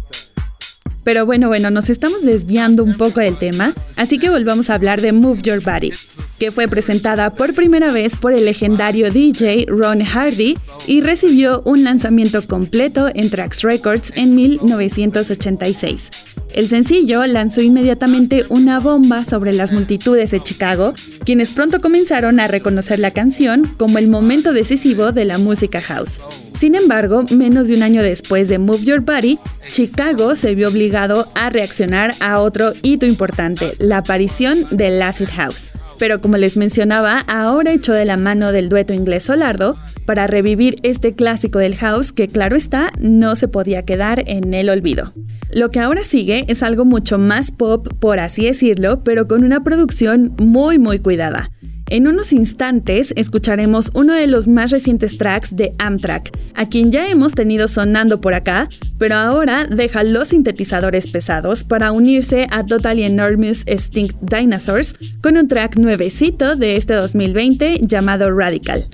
Pero 1.08 1.26
bueno, 1.26 1.48
bueno, 1.48 1.72
nos 1.72 1.90
estamos 1.90 2.24
desviando 2.24 2.84
un 2.84 2.98
poco 2.98 3.22
del 3.22 3.38
tema, 3.38 3.74
así 3.96 4.20
que 4.20 4.30
volvamos 4.30 4.70
a 4.70 4.74
hablar 4.74 5.00
de 5.00 5.14
Move 5.14 5.42
Your 5.42 5.62
Body, 5.64 5.94
que 6.38 6.52
fue 6.52 6.68
presentada 6.68 7.34
por 7.34 7.54
primera 7.54 7.94
vez 7.94 8.18
por 8.18 8.34
el 8.34 8.44
legendario 8.44 9.10
DJ 9.10 9.68
Ron 9.70 10.04
Hardy 10.04 10.58
y 10.86 11.00
recibió 11.00 11.62
un 11.64 11.86
lanzamiento 11.86 12.46
completo 12.46 13.08
en 13.16 13.30
Trax 13.30 13.62
Records 13.62 14.12
en 14.18 14.36
1986. 14.36 16.10
El 16.54 16.68
sencillo 16.68 17.26
lanzó 17.26 17.62
inmediatamente 17.62 18.44
una 18.50 18.82
bomba 18.82 19.24
sobre 19.24 19.54
las 19.54 19.72
multitudes 19.72 20.32
de 20.32 20.44
Chicago, 20.44 20.94
quienes 21.24 21.52
pronto 21.52 21.80
comenzaron 21.80 22.42
a 22.42 22.50
reconocer 22.50 23.00
la 23.00 23.12
canción 23.12 23.76
como 23.78 23.98
el 23.98 24.10
momento 24.10 24.52
decisivo 24.52 25.14
de 25.14 25.24
la 25.24 25.38
música 25.38 25.80
house. 25.80 26.20
Sin 26.58 26.74
embargo, 26.74 27.24
menos 27.30 27.68
de 27.68 27.76
un 27.76 27.84
año 27.84 28.02
después 28.02 28.48
de 28.48 28.58
Move 28.58 28.84
Your 28.84 29.02
Body, 29.02 29.38
Chicago 29.70 30.34
se 30.36 30.56
vio 30.56 30.70
obligado 30.70 31.28
a 31.36 31.52
reaccionar 31.52 32.16
a 32.20 32.40
otro 32.40 32.74
hito 32.82 33.06
importante, 33.06 33.74
la 33.78 34.00
aparición 34.00 34.66
del 34.72 35.00
Acid 35.04 35.28
House. 35.36 35.68
Pero 36.00 36.20
como 36.20 36.38
les 36.38 36.58
mencionaba, 36.58 37.20
ahora 37.28 37.74
hecho 37.74 37.94
de 37.94 38.06
la 38.06 38.18
mano 38.18 38.52
del 38.52 38.70
dueto 38.70 38.92
inglés 38.94 39.26
Solardo, 39.26 39.78
para 40.06 40.26
revivir 40.26 40.78
este 40.82 41.14
clásico 41.14 41.60
del 41.60 41.76
house 41.76 42.12
que 42.12 42.28
claro 42.28 42.56
está, 42.56 42.92
no 43.00 43.36
se 43.36 43.48
podía 43.48 43.86
quedar 43.86 44.24
en 44.26 44.56
el 44.56 44.70
olvido. 44.70 45.14
Lo 45.54 45.70
que 45.70 45.80
ahora 45.80 46.04
sigue 46.04 46.46
es 46.48 46.64
algo 46.64 46.86
mucho 46.86 47.20
más 47.20 47.52
pop, 47.52 47.88
por 48.00 48.20
así 48.20 48.46
decirlo, 48.46 49.04
pero 49.04 49.28
con 49.28 49.44
una 49.44 49.64
producción 49.64 50.34
muy 50.40 50.80
muy 50.80 51.00
cuidada. 51.00 51.52
En 51.90 52.06
unos 52.06 52.34
instantes 52.34 53.14
escucharemos 53.16 53.92
uno 53.94 54.14
de 54.14 54.28
los 54.28 54.48
más 54.48 54.72
recientes 54.72 55.18
tracks 55.18 55.56
de 55.56 55.72
Amtrak, 55.80 56.38
a 56.54 56.68
quien 56.68 56.92
ya 56.92 57.10
hemos 57.10 57.34
tenido 57.34 57.70
sonando 57.70 58.20
por 58.20 58.34
acá, 58.34 58.68
pero 58.98 59.16
ahora 59.16 59.66
deja 59.66 60.04
los 60.04 60.30
sintetizadores 60.30 61.10
pesados 61.10 61.64
para 61.64 61.94
unirse 61.94 62.46
a 62.52 62.66
Totally 62.66 63.06
Enormous 63.06 63.64
Extinct 63.68 64.18
Dinosaurs 64.22 64.96
con 65.22 65.38
un 65.38 65.48
track 65.48 65.78
nuevecito 65.78 66.58
de 66.58 66.76
este 66.76 66.94
2020 66.94 67.80
llamado 67.84 68.36
Radical. 68.36 68.90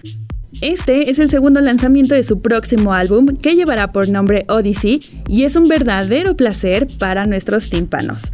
Este 0.61 1.09
es 1.09 1.17
el 1.17 1.31
segundo 1.31 1.61
lanzamiento 1.61 2.13
de 2.13 2.21
su 2.21 2.41
próximo 2.41 2.93
álbum 2.93 3.35
que 3.37 3.55
llevará 3.55 3.91
por 3.91 4.07
nombre 4.07 4.45
Odyssey 4.49 5.01
y 5.27 5.45
es 5.45 5.55
un 5.55 5.67
verdadero 5.67 6.37
placer 6.37 6.87
para 6.99 7.25
nuestros 7.25 7.71
tímpanos. 7.71 8.31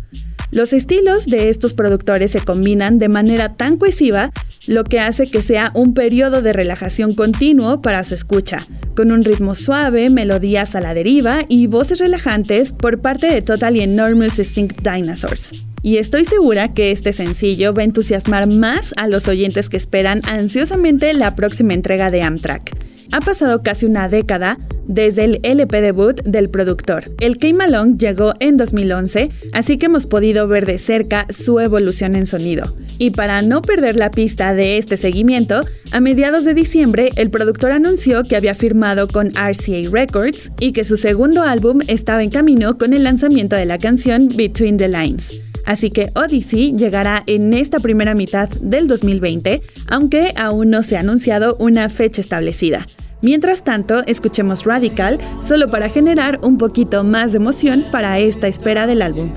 Los 0.51 0.73
estilos 0.73 1.27
de 1.27 1.49
estos 1.49 1.75
productores 1.75 2.31
se 2.31 2.41
combinan 2.41 2.97
de 2.97 3.07
manera 3.07 3.53
tan 3.55 3.77
cohesiva, 3.77 4.31
lo 4.67 4.83
que 4.83 4.99
hace 4.99 5.29
que 5.29 5.43
sea 5.43 5.71
un 5.75 5.93
periodo 5.93 6.41
de 6.41 6.53
relajación 6.53 7.13
continuo 7.13 7.83
para 7.83 8.03
su 8.03 8.15
escucha, 8.15 8.57
con 8.95 9.11
un 9.11 9.23
ritmo 9.23 9.53
suave, 9.53 10.09
melodías 10.09 10.75
a 10.75 10.81
la 10.81 10.95
deriva 10.95 11.41
y 11.47 11.67
voces 11.67 11.99
relajantes 11.99 12.71
por 12.71 12.99
parte 12.99 13.27
de 13.27 13.43
Total 13.43 13.75
y 13.75 13.81
Enormous 13.81 14.39
Extinct 14.39 14.81
Dinosaurs. 14.81 15.65
Y 15.83 15.97
estoy 15.97 16.25
segura 16.25 16.73
que 16.73 16.91
este 16.91 17.13
sencillo 17.13 17.73
va 17.73 17.83
a 17.83 17.85
entusiasmar 17.85 18.51
más 18.51 18.93
a 18.97 19.07
los 19.07 19.27
oyentes 19.27 19.69
que 19.69 19.77
esperan 19.77 20.21
ansiosamente 20.25 21.13
la 21.13 21.35
próxima 21.35 21.75
entrega 21.75 22.09
de 22.09 22.23
Amtrak. 22.23 22.75
Ha 23.11 23.21
pasado 23.21 23.63
casi 23.63 23.85
una 23.85 24.07
década 24.07 24.57
desde 24.89 25.23
el 25.23 25.39
LP 25.43 25.81
debut 25.81 26.21
del 26.23 26.49
productor. 26.49 27.11
El 27.19 27.37
Came 27.37 27.63
Along 27.63 27.97
llegó 27.97 28.33
en 28.39 28.57
2011, 28.57 29.29
así 29.53 29.77
que 29.77 29.85
hemos 29.85 30.07
podido 30.07 30.47
ver 30.47 30.65
de 30.65 30.79
cerca 30.79 31.25
su 31.29 31.59
evolución 31.59 32.15
en 32.15 32.25
sonido. 32.25 32.75
Y 32.97 33.11
para 33.11 33.41
no 33.41 33.61
perder 33.61 33.95
la 33.95 34.11
pista 34.11 34.53
de 34.53 34.77
este 34.77 34.97
seguimiento, 34.97 35.61
a 35.91 35.99
mediados 35.99 36.43
de 36.43 36.53
diciembre 36.53 37.09
el 37.15 37.29
productor 37.29 37.71
anunció 37.71 38.23
que 38.23 38.35
había 38.35 38.55
firmado 38.55 39.07
con 39.07 39.29
RCA 39.29 39.89
Records 39.91 40.51
y 40.59 40.71
que 40.71 40.83
su 40.83 40.97
segundo 40.97 41.43
álbum 41.43 41.79
estaba 41.87 42.23
en 42.23 42.31
camino 42.31 42.77
con 42.77 42.93
el 42.93 43.03
lanzamiento 43.03 43.55
de 43.55 43.65
la 43.65 43.77
canción 43.77 44.27
Between 44.35 44.77
the 44.77 44.87
Lines. 44.87 45.48
Así 45.65 45.91
que 45.91 46.09
Odyssey 46.15 46.73
llegará 46.75 47.23
en 47.27 47.53
esta 47.53 47.79
primera 47.79 48.15
mitad 48.15 48.49
del 48.61 48.87
2020, 48.87 49.61
aunque 49.87 50.33
aún 50.35 50.69
no 50.69 50.83
se 50.83 50.97
ha 50.97 51.01
anunciado 51.01 51.55
una 51.59 51.89
fecha 51.89 52.21
establecida. 52.21 52.85
Mientras 53.21 53.63
tanto, 53.63 54.01
escuchemos 54.05 54.63
Radical 54.63 55.19
solo 55.45 55.69
para 55.69 55.89
generar 55.89 56.39
un 56.41 56.57
poquito 56.57 57.03
más 57.03 57.31
de 57.31 57.37
emoción 57.37 57.85
para 57.91 58.19
esta 58.19 58.47
espera 58.47 58.87
del 58.87 59.01
álbum. 59.01 59.31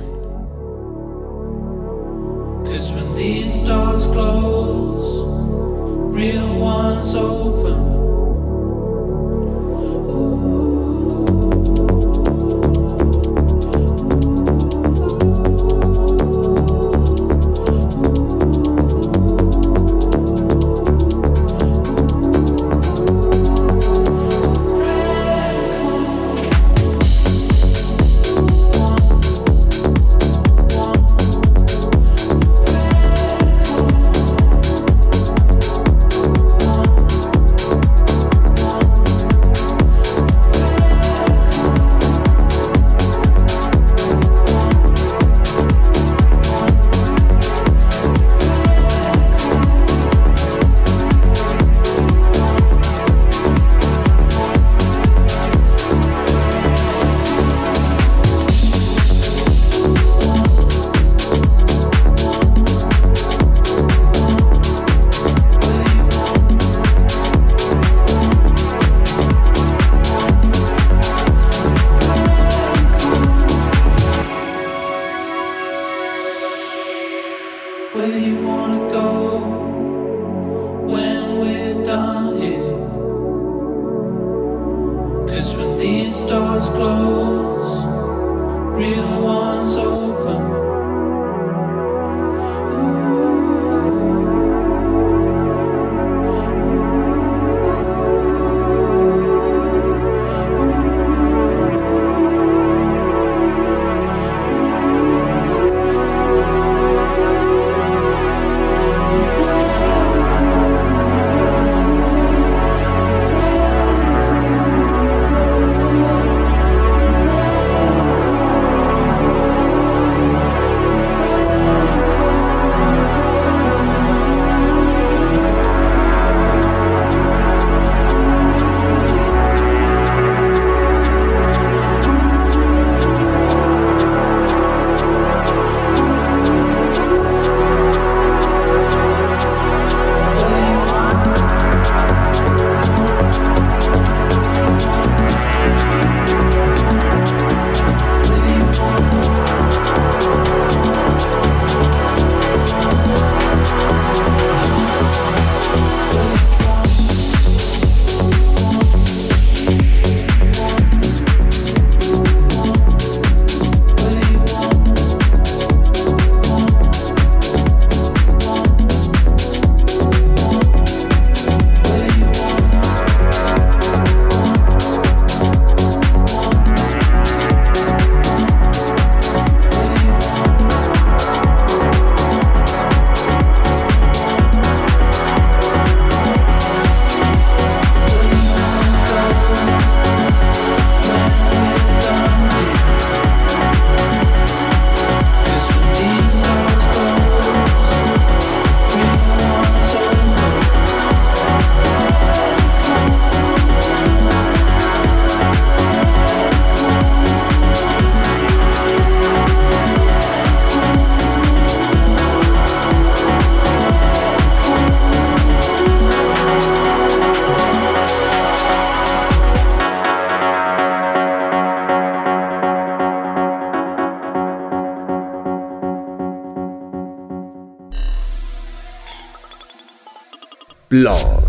Blog. 230.92 231.42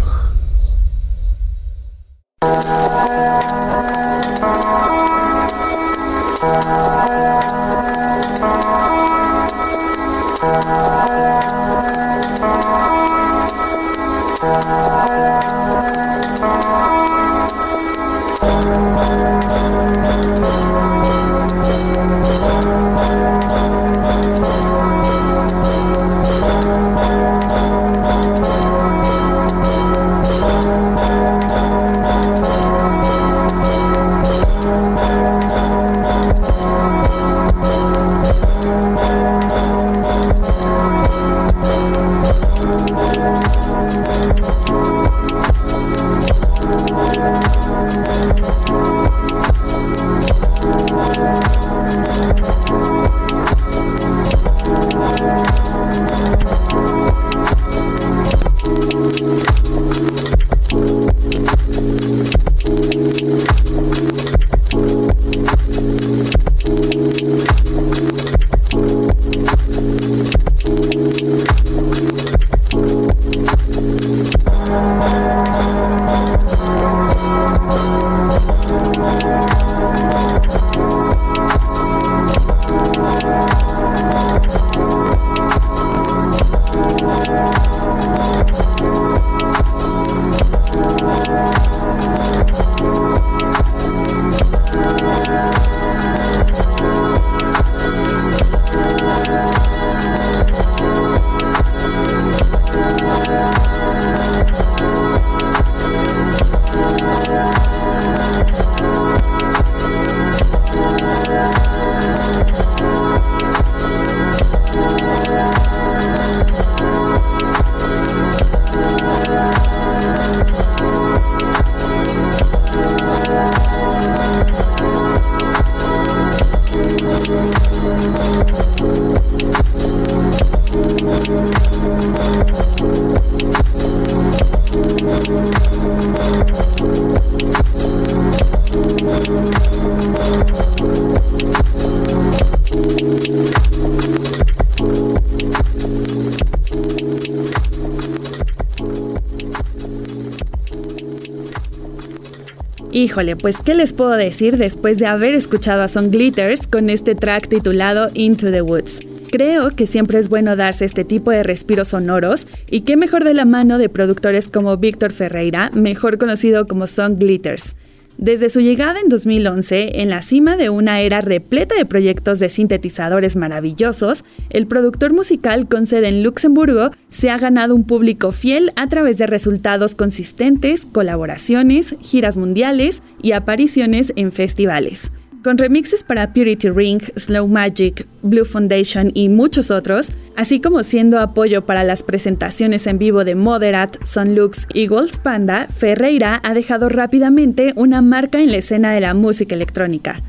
Híjole, 153.03 153.35
pues 153.35 153.57
¿qué 153.57 153.73
les 153.73 153.91
puedo 153.91 154.11
decir 154.11 154.57
después 154.57 154.97
de 154.97 155.07
haber 155.07 155.33
escuchado 155.33 155.81
a 155.81 155.89
Son 155.89 156.09
Glitters 156.09 156.67
con 156.67 156.89
este 156.89 157.15
track 157.15 157.49
titulado 157.49 158.07
Into 158.13 158.49
the 158.49 158.61
Woods? 158.61 159.01
Creo 159.29 159.75
que 159.75 159.87
siempre 159.87 160.19
es 160.19 160.29
bueno 160.29 160.55
darse 160.55 160.85
este 160.85 161.03
tipo 161.03 161.29
de 161.29 161.43
respiros 161.43 161.89
sonoros 161.89 162.47
y 162.69 162.81
qué 162.81 162.95
mejor 162.95 163.25
de 163.25 163.33
la 163.33 163.43
mano 163.43 163.77
de 163.77 163.89
productores 163.89 164.47
como 164.47 164.77
Víctor 164.77 165.11
Ferreira, 165.11 165.69
mejor 165.73 166.17
conocido 166.17 166.65
como 166.65 166.87
Son 166.87 167.19
Glitters. 167.19 167.75
Desde 168.17 168.49
su 168.49 168.61
llegada 168.61 168.99
en 168.99 169.09
2011, 169.09 170.01
en 170.01 170.09
la 170.09 170.21
cima 170.21 170.55
de 170.55 170.69
una 170.69 171.01
era 171.01 171.21
repleta 171.21 171.75
de 171.75 171.85
proyectos 171.85 172.39
de 172.39 172.49
sintetizadores 172.49 173.35
maravillosos, 173.35 174.23
el 174.49 174.67
productor 174.67 175.13
musical 175.13 175.67
con 175.67 175.87
sede 175.87 176.09
en 176.09 176.23
Luxemburgo 176.23 176.91
se 177.09 177.31
ha 177.31 177.37
ganado 177.37 177.75
un 177.75 177.85
público 177.85 178.31
fiel 178.31 178.71
a 178.75 178.87
través 178.87 179.17
de 179.17 179.27
resultados 179.27 179.95
consistentes, 179.95 180.85
colaboraciones, 180.85 181.95
giras 182.01 182.37
mundiales 182.37 183.01
y 183.21 183.31
apariciones 183.31 184.13
en 184.15 184.31
festivales. 184.31 185.11
Con 185.43 185.57
remixes 185.57 186.05
para 186.05 186.31
Purity 186.31 186.69
Ring, 186.69 187.01
Slow 187.17 187.49
Magic, 187.49 188.07
Blue 188.21 188.45
Foundation 188.45 189.11
y 189.13 189.27
muchos 189.27 189.71
otros, 189.71 190.09
así 190.37 190.61
como 190.61 190.85
siendo 190.85 191.19
apoyo 191.19 191.65
para 191.65 191.83
las 191.83 192.01
presentaciones 192.01 192.87
en 192.87 192.97
vivo 192.97 193.25
de 193.25 193.35
Moderat, 193.35 193.97
Sonlux 194.05 194.65
y 194.73 194.87
Wolf 194.87 195.17
Panda, 195.17 195.67
Ferreira 195.67 196.39
ha 196.45 196.53
dejado 196.53 196.87
rápidamente 196.87 197.73
una 197.75 198.01
marca 198.01 198.41
en 198.41 198.51
la 198.51 198.57
escena 198.57 198.93
de 198.93 199.01
la 199.01 199.13
música 199.13 199.53
electrónica. 199.53 200.21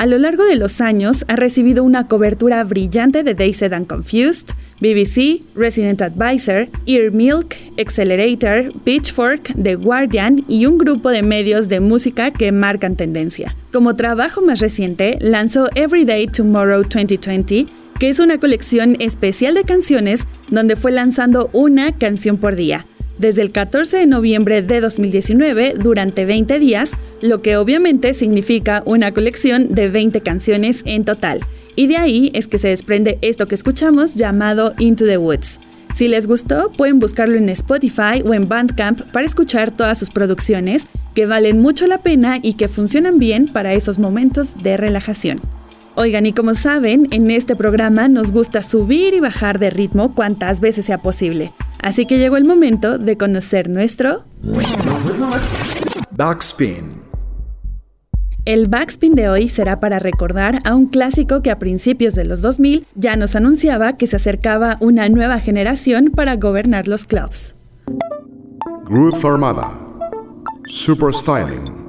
A 0.00 0.06
lo 0.06 0.16
largo 0.16 0.46
de 0.46 0.56
los 0.56 0.80
años 0.80 1.26
ha 1.28 1.36
recibido 1.36 1.84
una 1.84 2.08
cobertura 2.08 2.64
brillante 2.64 3.22
de 3.22 3.34
Dazed 3.34 3.74
and 3.74 3.86
Confused, 3.86 4.54
BBC, 4.80 5.44
Resident 5.54 6.00
Advisor, 6.00 6.68
Ear 6.86 7.10
Milk, 7.12 7.54
Accelerator, 7.78 8.72
Pitchfork, 8.82 9.52
The 9.62 9.74
Guardian 9.74 10.42
y 10.48 10.64
un 10.64 10.78
grupo 10.78 11.10
de 11.10 11.20
medios 11.20 11.68
de 11.68 11.80
música 11.80 12.30
que 12.30 12.50
marcan 12.50 12.96
tendencia. 12.96 13.54
Como 13.74 13.94
trabajo 13.94 14.40
más 14.40 14.60
reciente, 14.60 15.18
lanzó 15.20 15.68
Everyday 15.74 16.28
Tomorrow 16.28 16.84
2020, 16.84 17.66
que 17.98 18.08
es 18.08 18.20
una 18.20 18.40
colección 18.40 18.96
especial 19.00 19.52
de 19.52 19.64
canciones 19.64 20.26
donde 20.48 20.76
fue 20.76 20.92
lanzando 20.92 21.50
una 21.52 21.98
canción 21.98 22.38
por 22.38 22.56
día 22.56 22.86
desde 23.20 23.42
el 23.42 23.52
14 23.52 23.98
de 23.98 24.06
noviembre 24.06 24.62
de 24.62 24.80
2019 24.80 25.74
durante 25.78 26.24
20 26.24 26.58
días, 26.58 26.92
lo 27.20 27.42
que 27.42 27.58
obviamente 27.58 28.14
significa 28.14 28.82
una 28.86 29.12
colección 29.12 29.74
de 29.74 29.90
20 29.90 30.22
canciones 30.22 30.82
en 30.86 31.04
total. 31.04 31.40
Y 31.76 31.86
de 31.86 31.98
ahí 31.98 32.30
es 32.34 32.48
que 32.48 32.58
se 32.58 32.68
desprende 32.68 33.18
esto 33.20 33.46
que 33.46 33.54
escuchamos 33.54 34.14
llamado 34.14 34.72
Into 34.78 35.04
the 35.04 35.18
Woods. 35.18 35.60
Si 35.94 36.08
les 36.08 36.26
gustó, 36.26 36.72
pueden 36.72 36.98
buscarlo 36.98 37.36
en 37.36 37.50
Spotify 37.50 38.22
o 38.24 38.32
en 38.32 38.48
Bandcamp 38.48 39.02
para 39.12 39.26
escuchar 39.26 39.70
todas 39.70 39.98
sus 39.98 40.08
producciones, 40.08 40.86
que 41.14 41.26
valen 41.26 41.60
mucho 41.60 41.86
la 41.86 41.98
pena 41.98 42.38
y 42.40 42.54
que 42.54 42.68
funcionan 42.68 43.18
bien 43.18 43.48
para 43.48 43.74
esos 43.74 43.98
momentos 43.98 44.54
de 44.62 44.78
relajación. 44.78 45.40
Oigan, 45.94 46.24
y 46.24 46.32
como 46.32 46.54
saben, 46.54 47.08
en 47.10 47.30
este 47.30 47.54
programa 47.54 48.08
nos 48.08 48.32
gusta 48.32 48.62
subir 48.62 49.12
y 49.12 49.20
bajar 49.20 49.58
de 49.58 49.68
ritmo 49.68 50.14
cuantas 50.14 50.60
veces 50.60 50.86
sea 50.86 51.02
posible. 51.02 51.52
Así 51.82 52.06
que 52.06 52.18
llegó 52.18 52.36
el 52.36 52.44
momento 52.44 52.98
de 52.98 53.16
conocer 53.16 53.68
nuestro 53.68 54.24
Backspin. 56.10 57.00
El 58.46 58.68
backspin 58.68 59.14
de 59.14 59.28
hoy 59.28 59.48
será 59.48 59.80
para 59.80 59.98
recordar 59.98 60.60
a 60.64 60.74
un 60.74 60.86
clásico 60.86 61.42
que 61.42 61.50
a 61.50 61.58
principios 61.58 62.14
de 62.14 62.24
los 62.24 62.40
2000 62.42 62.86
ya 62.94 63.14
nos 63.16 63.36
anunciaba 63.36 63.96
que 63.96 64.06
se 64.06 64.16
acercaba 64.16 64.78
una 64.80 65.08
nueva 65.08 65.38
generación 65.38 66.10
para 66.14 66.36
gobernar 66.36 66.88
los 66.88 67.04
clubs. 67.04 67.54
Groove 68.86 69.24
Armada. 69.24 69.70
Super 70.66 71.12
Styling. 71.12 71.79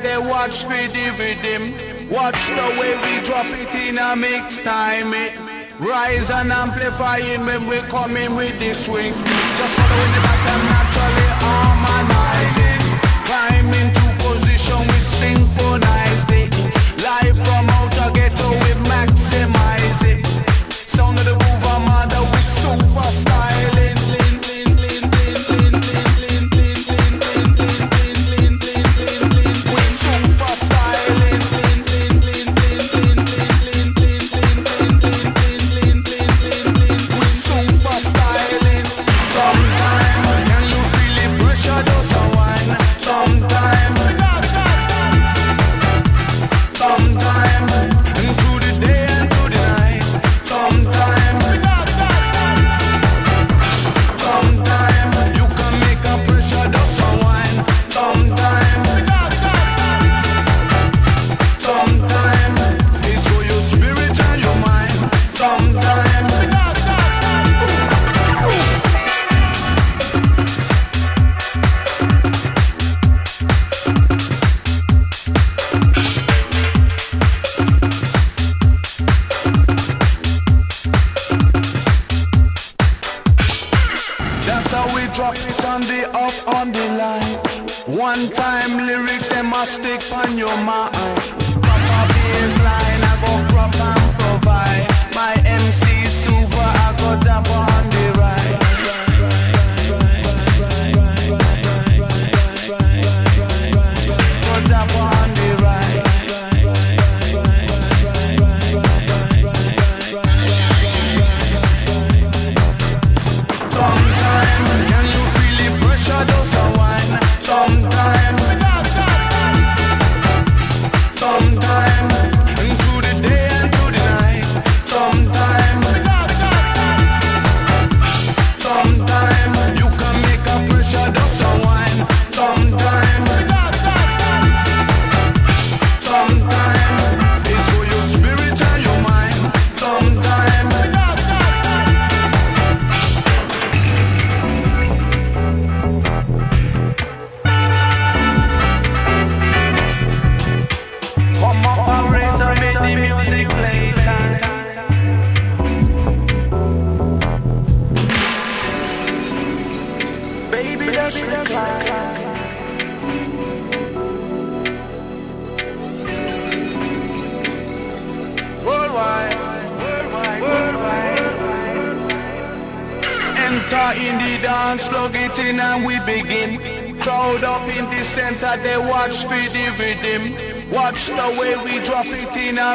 They 0.00 0.16
watch 0.16 0.66
me 0.68 0.88
deal 0.88 1.12
with 1.18 1.42
them. 1.42 1.74
Watch 2.08 2.48
the 2.48 2.66
way 2.80 2.96
we 3.04 3.24
drop 3.24 3.44
it 3.52 3.68
in 3.86 3.98
a 3.98 4.16
mix 4.16 4.56
time 4.58 5.12
it. 5.12 5.36
Rise 5.78 6.30
and 6.30 6.50
amplifying 6.50 7.44
when 7.44 7.68
we 7.68 7.76
come 7.92 8.16
in 8.16 8.34
with 8.34 8.58
the 8.58 8.74
swing. 8.74 9.12
Just 9.12 9.74
following 9.76 10.12
it 10.16 10.22
back 10.24 10.42
and 10.48 10.64
naturally 10.72 11.28
harmonizing. 11.44 12.82
Climb 13.28 13.68
into 13.68 14.06
position 14.24 14.80
with 14.88 15.04
synchronize. 15.04 16.11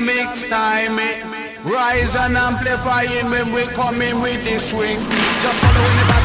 Mix 0.01 0.43
time 0.43 0.99
it. 0.99 1.25
Rise 1.63 2.15
and 2.15 2.37
amplify 2.37 3.01
amplifying 3.01 3.31
when 3.31 3.51
we 3.51 3.63
come 3.73 3.99
in 4.01 4.21
with 4.21 4.43
the 4.45 4.59
swing. 4.59 4.95
Just 5.41 5.59
following 5.59 6.07
the 6.07 6.16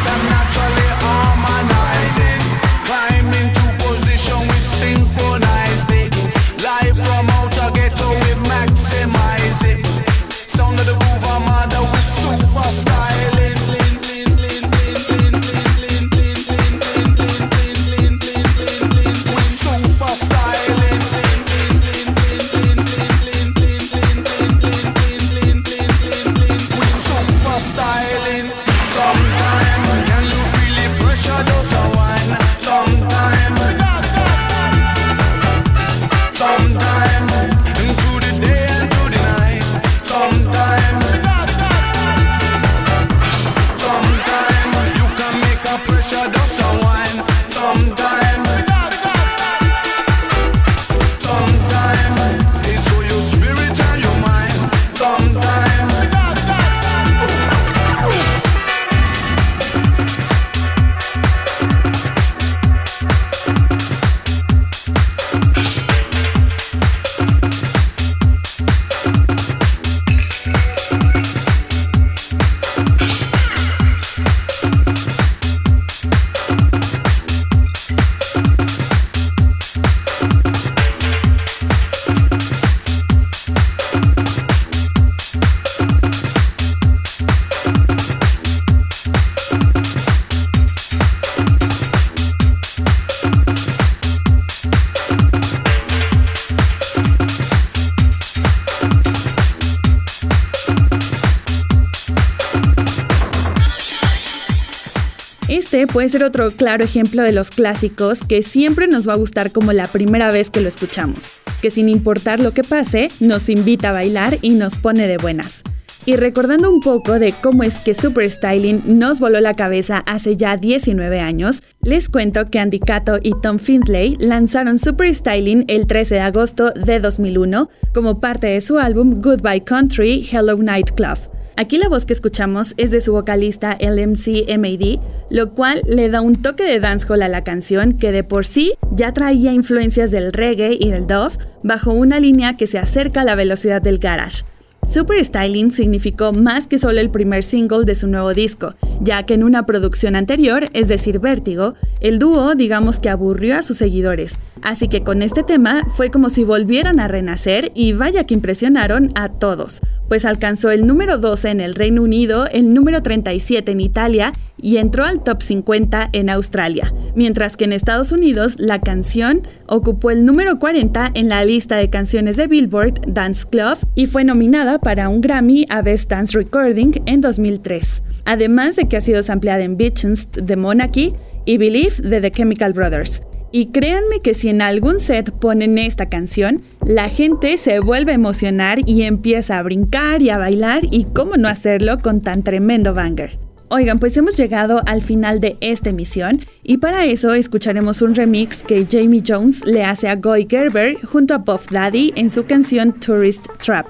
puede 105.92 106.08
ser 106.08 106.24
otro 106.24 106.50
claro 106.50 106.84
ejemplo 106.84 107.22
de 107.22 107.32
los 107.32 107.50
clásicos 107.50 108.24
que 108.24 108.42
siempre 108.42 108.88
nos 108.88 109.06
va 109.06 109.12
a 109.12 109.18
gustar 109.18 109.52
como 109.52 109.72
la 109.72 109.86
primera 109.86 110.30
vez 110.30 110.50
que 110.50 110.60
lo 110.60 110.68
escuchamos, 110.68 111.30
que 111.60 111.70
sin 111.70 111.88
importar 111.88 112.40
lo 112.40 112.52
que 112.52 112.64
pase, 112.64 113.10
nos 113.20 113.48
invita 113.48 113.90
a 113.90 113.92
bailar 113.92 114.38
y 114.40 114.50
nos 114.50 114.76
pone 114.76 115.06
de 115.06 115.18
buenas. 115.18 115.62
Y 116.04 116.16
recordando 116.16 116.68
un 116.68 116.80
poco 116.80 117.18
de 117.20 117.32
cómo 117.32 117.62
es 117.62 117.78
que 117.78 117.94
Super 117.94 118.28
Styling 118.28 118.98
nos 118.98 119.20
voló 119.20 119.38
la 119.40 119.54
cabeza 119.54 119.98
hace 119.98 120.36
ya 120.36 120.56
19 120.56 121.20
años, 121.20 121.62
les 121.82 122.08
cuento 122.08 122.50
que 122.50 122.58
Andy 122.58 122.80
Cato 122.80 123.18
y 123.22 123.32
Tom 123.40 123.58
Findlay 123.58 124.16
lanzaron 124.18 124.78
Super 124.78 125.14
Styling 125.14 125.64
el 125.68 125.86
13 125.86 126.16
de 126.16 126.20
agosto 126.20 126.72
de 126.72 126.98
2001 126.98 127.68
como 127.94 128.18
parte 128.18 128.48
de 128.48 128.60
su 128.62 128.78
álbum 128.78 129.14
Goodbye 129.20 129.62
Country 129.62 130.28
Hello 130.32 130.56
Night 130.56 130.90
Club. 130.96 131.18
Aquí 131.56 131.76
la 131.76 131.88
voz 131.88 132.06
que 132.06 132.14
escuchamos 132.14 132.74
es 132.78 132.90
de 132.90 133.00
su 133.00 133.12
vocalista 133.12 133.76
LMC 133.78 134.48
MAD, 134.58 135.00
lo 135.30 135.52
cual 135.52 135.82
le 135.86 136.08
da 136.08 136.22
un 136.22 136.40
toque 136.40 136.64
de 136.64 136.80
dancehall 136.80 137.22
a 137.22 137.28
la 137.28 137.44
canción 137.44 137.92
que 137.92 138.10
de 138.10 138.24
por 138.24 138.46
sí 138.46 138.74
ya 138.90 139.12
traía 139.12 139.52
influencias 139.52 140.10
del 140.10 140.32
reggae 140.32 140.76
y 140.80 140.90
del 140.90 141.06
dove 141.06 141.36
bajo 141.62 141.92
una 141.92 142.20
línea 142.20 142.56
que 142.56 142.66
se 142.66 142.78
acerca 142.78 143.20
a 143.20 143.24
la 143.24 143.34
velocidad 143.34 143.82
del 143.82 143.98
garage. 143.98 144.44
Super 144.90 145.24
Styling 145.24 145.72
significó 145.72 146.32
más 146.32 146.66
que 146.66 146.78
solo 146.78 147.00
el 147.00 147.10
primer 147.10 147.44
single 147.44 147.84
de 147.84 147.94
su 147.94 148.08
nuevo 148.08 148.34
disco, 148.34 148.74
ya 149.00 149.22
que 149.24 149.34
en 149.34 149.42
una 149.42 149.64
producción 149.64 150.16
anterior, 150.16 150.68
es 150.74 150.88
decir, 150.88 151.18
Vértigo, 151.18 151.74
el 152.00 152.18
dúo 152.18 152.54
digamos 152.54 153.00
que 153.00 153.08
aburrió 153.08 153.56
a 153.56 153.62
sus 153.62 153.78
seguidores, 153.78 154.38
así 154.60 154.88
que 154.88 155.02
con 155.02 155.22
este 155.22 155.44
tema 155.44 155.86
fue 155.96 156.10
como 156.10 156.28
si 156.28 156.44
volvieran 156.44 157.00
a 157.00 157.08
renacer 157.08 157.72
y 157.74 157.92
vaya 157.92 158.24
que 158.24 158.34
impresionaron 158.34 159.12
a 159.14 159.30
todos, 159.30 159.80
pues 160.12 160.26
alcanzó 160.26 160.70
el 160.70 160.86
número 160.86 161.16
12 161.16 161.48
en 161.48 161.60
el 161.62 161.74
Reino 161.74 162.02
Unido, 162.02 162.46
el 162.52 162.74
número 162.74 163.02
37 163.02 163.72
en 163.72 163.80
Italia 163.80 164.34
y 164.60 164.76
entró 164.76 165.06
al 165.06 165.24
top 165.24 165.40
50 165.40 166.10
en 166.12 166.28
Australia, 166.28 166.92
mientras 167.14 167.56
que 167.56 167.64
en 167.64 167.72
Estados 167.72 168.12
Unidos 168.12 168.56
la 168.58 168.78
canción 168.78 169.48
ocupó 169.66 170.10
el 170.10 170.26
número 170.26 170.58
40 170.58 171.12
en 171.14 171.30
la 171.30 171.42
lista 171.46 171.76
de 171.76 171.88
canciones 171.88 172.36
de 172.36 172.46
Billboard 172.46 173.00
Dance 173.06 173.46
Club 173.50 173.78
y 173.94 174.04
fue 174.04 174.22
nominada 174.22 174.78
para 174.80 175.08
un 175.08 175.22
Grammy 175.22 175.64
a 175.70 175.80
Best 175.80 176.10
Dance 176.10 176.36
Recording 176.36 176.92
en 177.06 177.22
2003, 177.22 178.02
además 178.26 178.76
de 178.76 178.88
que 178.88 178.98
ha 178.98 179.00
sido 179.00 179.22
sampleada 179.22 179.62
en 179.62 179.78
Bitches 179.78 180.28
de 180.30 180.56
Monarchy 180.56 181.14
y 181.46 181.56
Believe 181.56 182.06
de 182.06 182.20
The 182.20 182.30
Chemical 182.32 182.74
Brothers. 182.74 183.22
Y 183.54 183.66
créanme 183.66 184.20
que 184.22 184.32
si 184.32 184.48
en 184.48 184.62
algún 184.62 184.98
set 184.98 185.30
ponen 185.30 185.76
esta 185.76 186.08
canción, 186.08 186.62
la 186.86 187.10
gente 187.10 187.58
se 187.58 187.80
vuelve 187.80 188.12
a 188.12 188.14
emocionar 188.14 188.78
y 188.86 189.02
empieza 189.02 189.58
a 189.58 189.62
brincar 189.62 190.22
y 190.22 190.30
a 190.30 190.38
bailar 190.38 190.82
y 190.90 191.04
cómo 191.04 191.36
no 191.36 191.48
hacerlo 191.48 191.98
con 191.98 192.22
tan 192.22 192.42
tremendo 192.42 192.94
banger. 192.94 193.38
Oigan, 193.68 193.98
pues 193.98 194.16
hemos 194.16 194.36
llegado 194.36 194.82
al 194.86 195.02
final 195.02 195.40
de 195.40 195.56
esta 195.60 195.90
emisión 195.90 196.44
y 196.62 196.78
para 196.78 197.04
eso 197.04 197.32
escucharemos 197.34 198.02
un 198.02 198.14
remix 198.14 198.62
que 198.62 198.86
Jamie 198.90 199.22
Jones 199.26 199.64
le 199.64 199.84
hace 199.84 200.08
a 200.08 200.16
Goy 200.16 200.46
Gerber 200.48 200.96
junto 201.04 201.34
a 201.34 201.44
Puff 201.44 201.70
Daddy 201.70 202.12
en 202.16 202.30
su 202.30 202.44
canción 202.44 202.92
Tourist 202.92 203.46
Trap. 203.64 203.86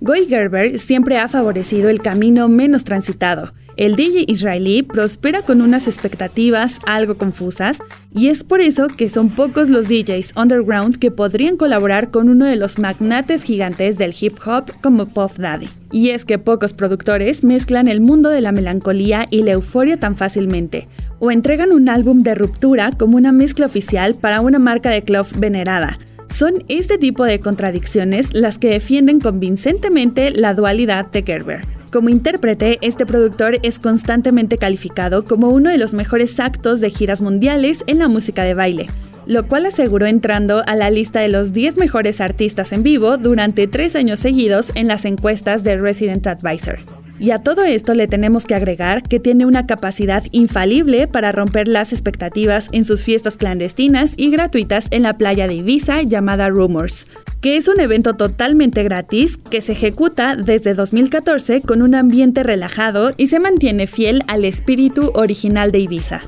Goy 0.00 0.26
Gerber 0.26 0.78
siempre 0.78 1.18
ha 1.18 1.28
favorecido 1.28 1.88
el 1.88 2.00
camino 2.00 2.48
menos 2.48 2.84
transitado. 2.84 3.52
El 3.76 3.96
DJ 3.96 4.24
israelí 4.28 4.82
prospera 4.82 5.40
con 5.42 5.62
unas 5.62 5.88
expectativas 5.88 6.78
algo 6.86 7.16
confusas 7.16 7.78
y 8.14 8.28
es 8.28 8.44
por 8.44 8.60
eso 8.60 8.88
que 8.88 9.08
son 9.08 9.30
pocos 9.30 9.70
los 9.70 9.88
DJs 9.88 10.34
underground 10.36 10.98
que 10.98 11.10
podrían 11.10 11.56
colaborar 11.56 12.10
con 12.10 12.28
uno 12.28 12.44
de 12.44 12.56
los 12.56 12.78
magnates 12.78 13.44
gigantes 13.44 13.96
del 13.96 14.14
hip 14.18 14.38
hop 14.44 14.70
como 14.82 15.06
Puff 15.06 15.38
Daddy. 15.38 15.68
Y 15.90 16.10
es 16.10 16.24
que 16.24 16.38
pocos 16.38 16.74
productores 16.74 17.44
mezclan 17.44 17.88
el 17.88 18.00
mundo 18.00 18.28
de 18.28 18.42
la 18.42 18.52
melancolía 18.52 19.26
y 19.30 19.42
la 19.42 19.52
euforia 19.52 19.98
tan 19.98 20.16
fácilmente, 20.16 20.88
o 21.18 21.30
entregan 21.30 21.72
un 21.72 21.88
álbum 21.88 22.20
de 22.20 22.34
ruptura 22.34 22.92
como 22.92 23.16
una 23.16 23.32
mezcla 23.32 23.66
oficial 23.66 24.14
para 24.20 24.40
una 24.40 24.58
marca 24.58 24.90
de 24.90 25.02
club 25.02 25.26
venerada. 25.36 25.98
Son 26.28 26.54
este 26.68 26.96
tipo 26.96 27.24
de 27.24 27.40
contradicciones 27.40 28.32
las 28.32 28.58
que 28.58 28.70
defienden 28.70 29.20
convincentemente 29.20 30.30
la 30.30 30.54
dualidad 30.54 31.10
de 31.10 31.22
Gerber. 31.22 31.81
Como 31.92 32.08
intérprete, 32.08 32.78
este 32.80 33.04
productor 33.04 33.58
es 33.62 33.78
constantemente 33.78 34.56
calificado 34.56 35.24
como 35.24 35.50
uno 35.50 35.68
de 35.68 35.76
los 35.76 35.92
mejores 35.92 36.40
actos 36.40 36.80
de 36.80 36.88
giras 36.88 37.20
mundiales 37.20 37.84
en 37.86 37.98
la 37.98 38.08
música 38.08 38.44
de 38.44 38.54
baile, 38.54 38.88
lo 39.26 39.46
cual 39.46 39.66
aseguró 39.66 40.06
entrando 40.06 40.62
a 40.66 40.74
la 40.74 40.88
lista 40.88 41.20
de 41.20 41.28
los 41.28 41.52
10 41.52 41.76
mejores 41.76 42.22
artistas 42.22 42.72
en 42.72 42.82
vivo 42.82 43.18
durante 43.18 43.66
tres 43.66 43.94
años 43.94 44.20
seguidos 44.20 44.72
en 44.74 44.88
las 44.88 45.04
encuestas 45.04 45.64
de 45.64 45.76
Resident 45.76 46.26
Advisor. 46.26 46.78
Y 47.22 47.30
a 47.30 47.38
todo 47.38 47.62
esto 47.62 47.94
le 47.94 48.08
tenemos 48.08 48.46
que 48.46 48.56
agregar 48.56 49.04
que 49.04 49.20
tiene 49.20 49.46
una 49.46 49.64
capacidad 49.64 50.24
infalible 50.32 51.06
para 51.06 51.30
romper 51.30 51.68
las 51.68 51.92
expectativas 51.92 52.68
en 52.72 52.84
sus 52.84 53.04
fiestas 53.04 53.36
clandestinas 53.36 54.14
y 54.16 54.32
gratuitas 54.32 54.88
en 54.90 55.04
la 55.04 55.16
playa 55.16 55.46
de 55.46 55.54
Ibiza 55.54 56.02
llamada 56.02 56.48
Rumors, 56.48 57.06
que 57.40 57.56
es 57.56 57.68
un 57.68 57.78
evento 57.78 58.14
totalmente 58.14 58.82
gratis 58.82 59.36
que 59.36 59.60
se 59.60 59.70
ejecuta 59.70 60.34
desde 60.34 60.74
2014 60.74 61.62
con 61.62 61.80
un 61.82 61.94
ambiente 61.94 62.42
relajado 62.42 63.12
y 63.16 63.28
se 63.28 63.38
mantiene 63.38 63.86
fiel 63.86 64.24
al 64.26 64.44
espíritu 64.44 65.12
original 65.14 65.70
de 65.70 65.78
Ibiza. 65.78 66.22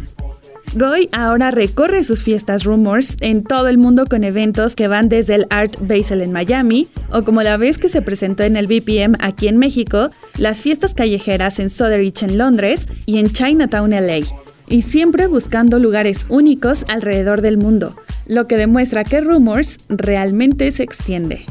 Goy 0.76 1.08
ahora 1.12 1.52
recorre 1.52 2.02
sus 2.02 2.24
fiestas 2.24 2.64
Rumors 2.64 3.16
en 3.20 3.44
todo 3.44 3.68
el 3.68 3.78
mundo 3.78 4.06
con 4.06 4.24
eventos 4.24 4.74
que 4.74 4.88
van 4.88 5.08
desde 5.08 5.36
el 5.36 5.46
Art 5.48 5.76
Basel 5.80 6.20
en 6.20 6.32
Miami, 6.32 6.88
o 7.12 7.22
como 7.22 7.42
la 7.42 7.56
vez 7.56 7.78
que 7.78 7.88
se 7.88 8.02
presentó 8.02 8.42
en 8.42 8.56
el 8.56 8.66
BPM 8.66 9.14
aquí 9.20 9.46
en 9.46 9.56
México, 9.56 10.08
las 10.36 10.62
fiestas 10.62 10.92
callejeras 10.92 11.60
en 11.60 11.70
Sotheby's 11.70 12.24
en 12.24 12.38
Londres 12.38 12.88
y 13.06 13.18
en 13.18 13.30
Chinatown 13.30 13.90
LA, 13.90 14.26
y 14.66 14.82
siempre 14.82 15.28
buscando 15.28 15.78
lugares 15.78 16.26
únicos 16.28 16.84
alrededor 16.88 17.40
del 17.40 17.56
mundo, 17.56 17.94
lo 18.26 18.48
que 18.48 18.56
demuestra 18.56 19.04
que 19.04 19.20
Rumors 19.20 19.76
realmente 19.88 20.72
se 20.72 20.82
extiende. 20.82 21.44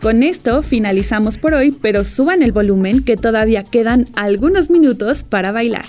Con 0.00 0.22
esto 0.22 0.62
finalizamos 0.62 1.36
por 1.36 1.52
hoy, 1.52 1.76
pero 1.82 2.02
suban 2.02 2.42
el 2.42 2.52
volumen 2.52 3.04
que 3.04 3.18
todavía 3.18 3.62
quedan 3.62 4.06
algunos 4.16 4.70
minutos 4.70 5.22
para 5.22 5.52
bailar. 5.52 5.84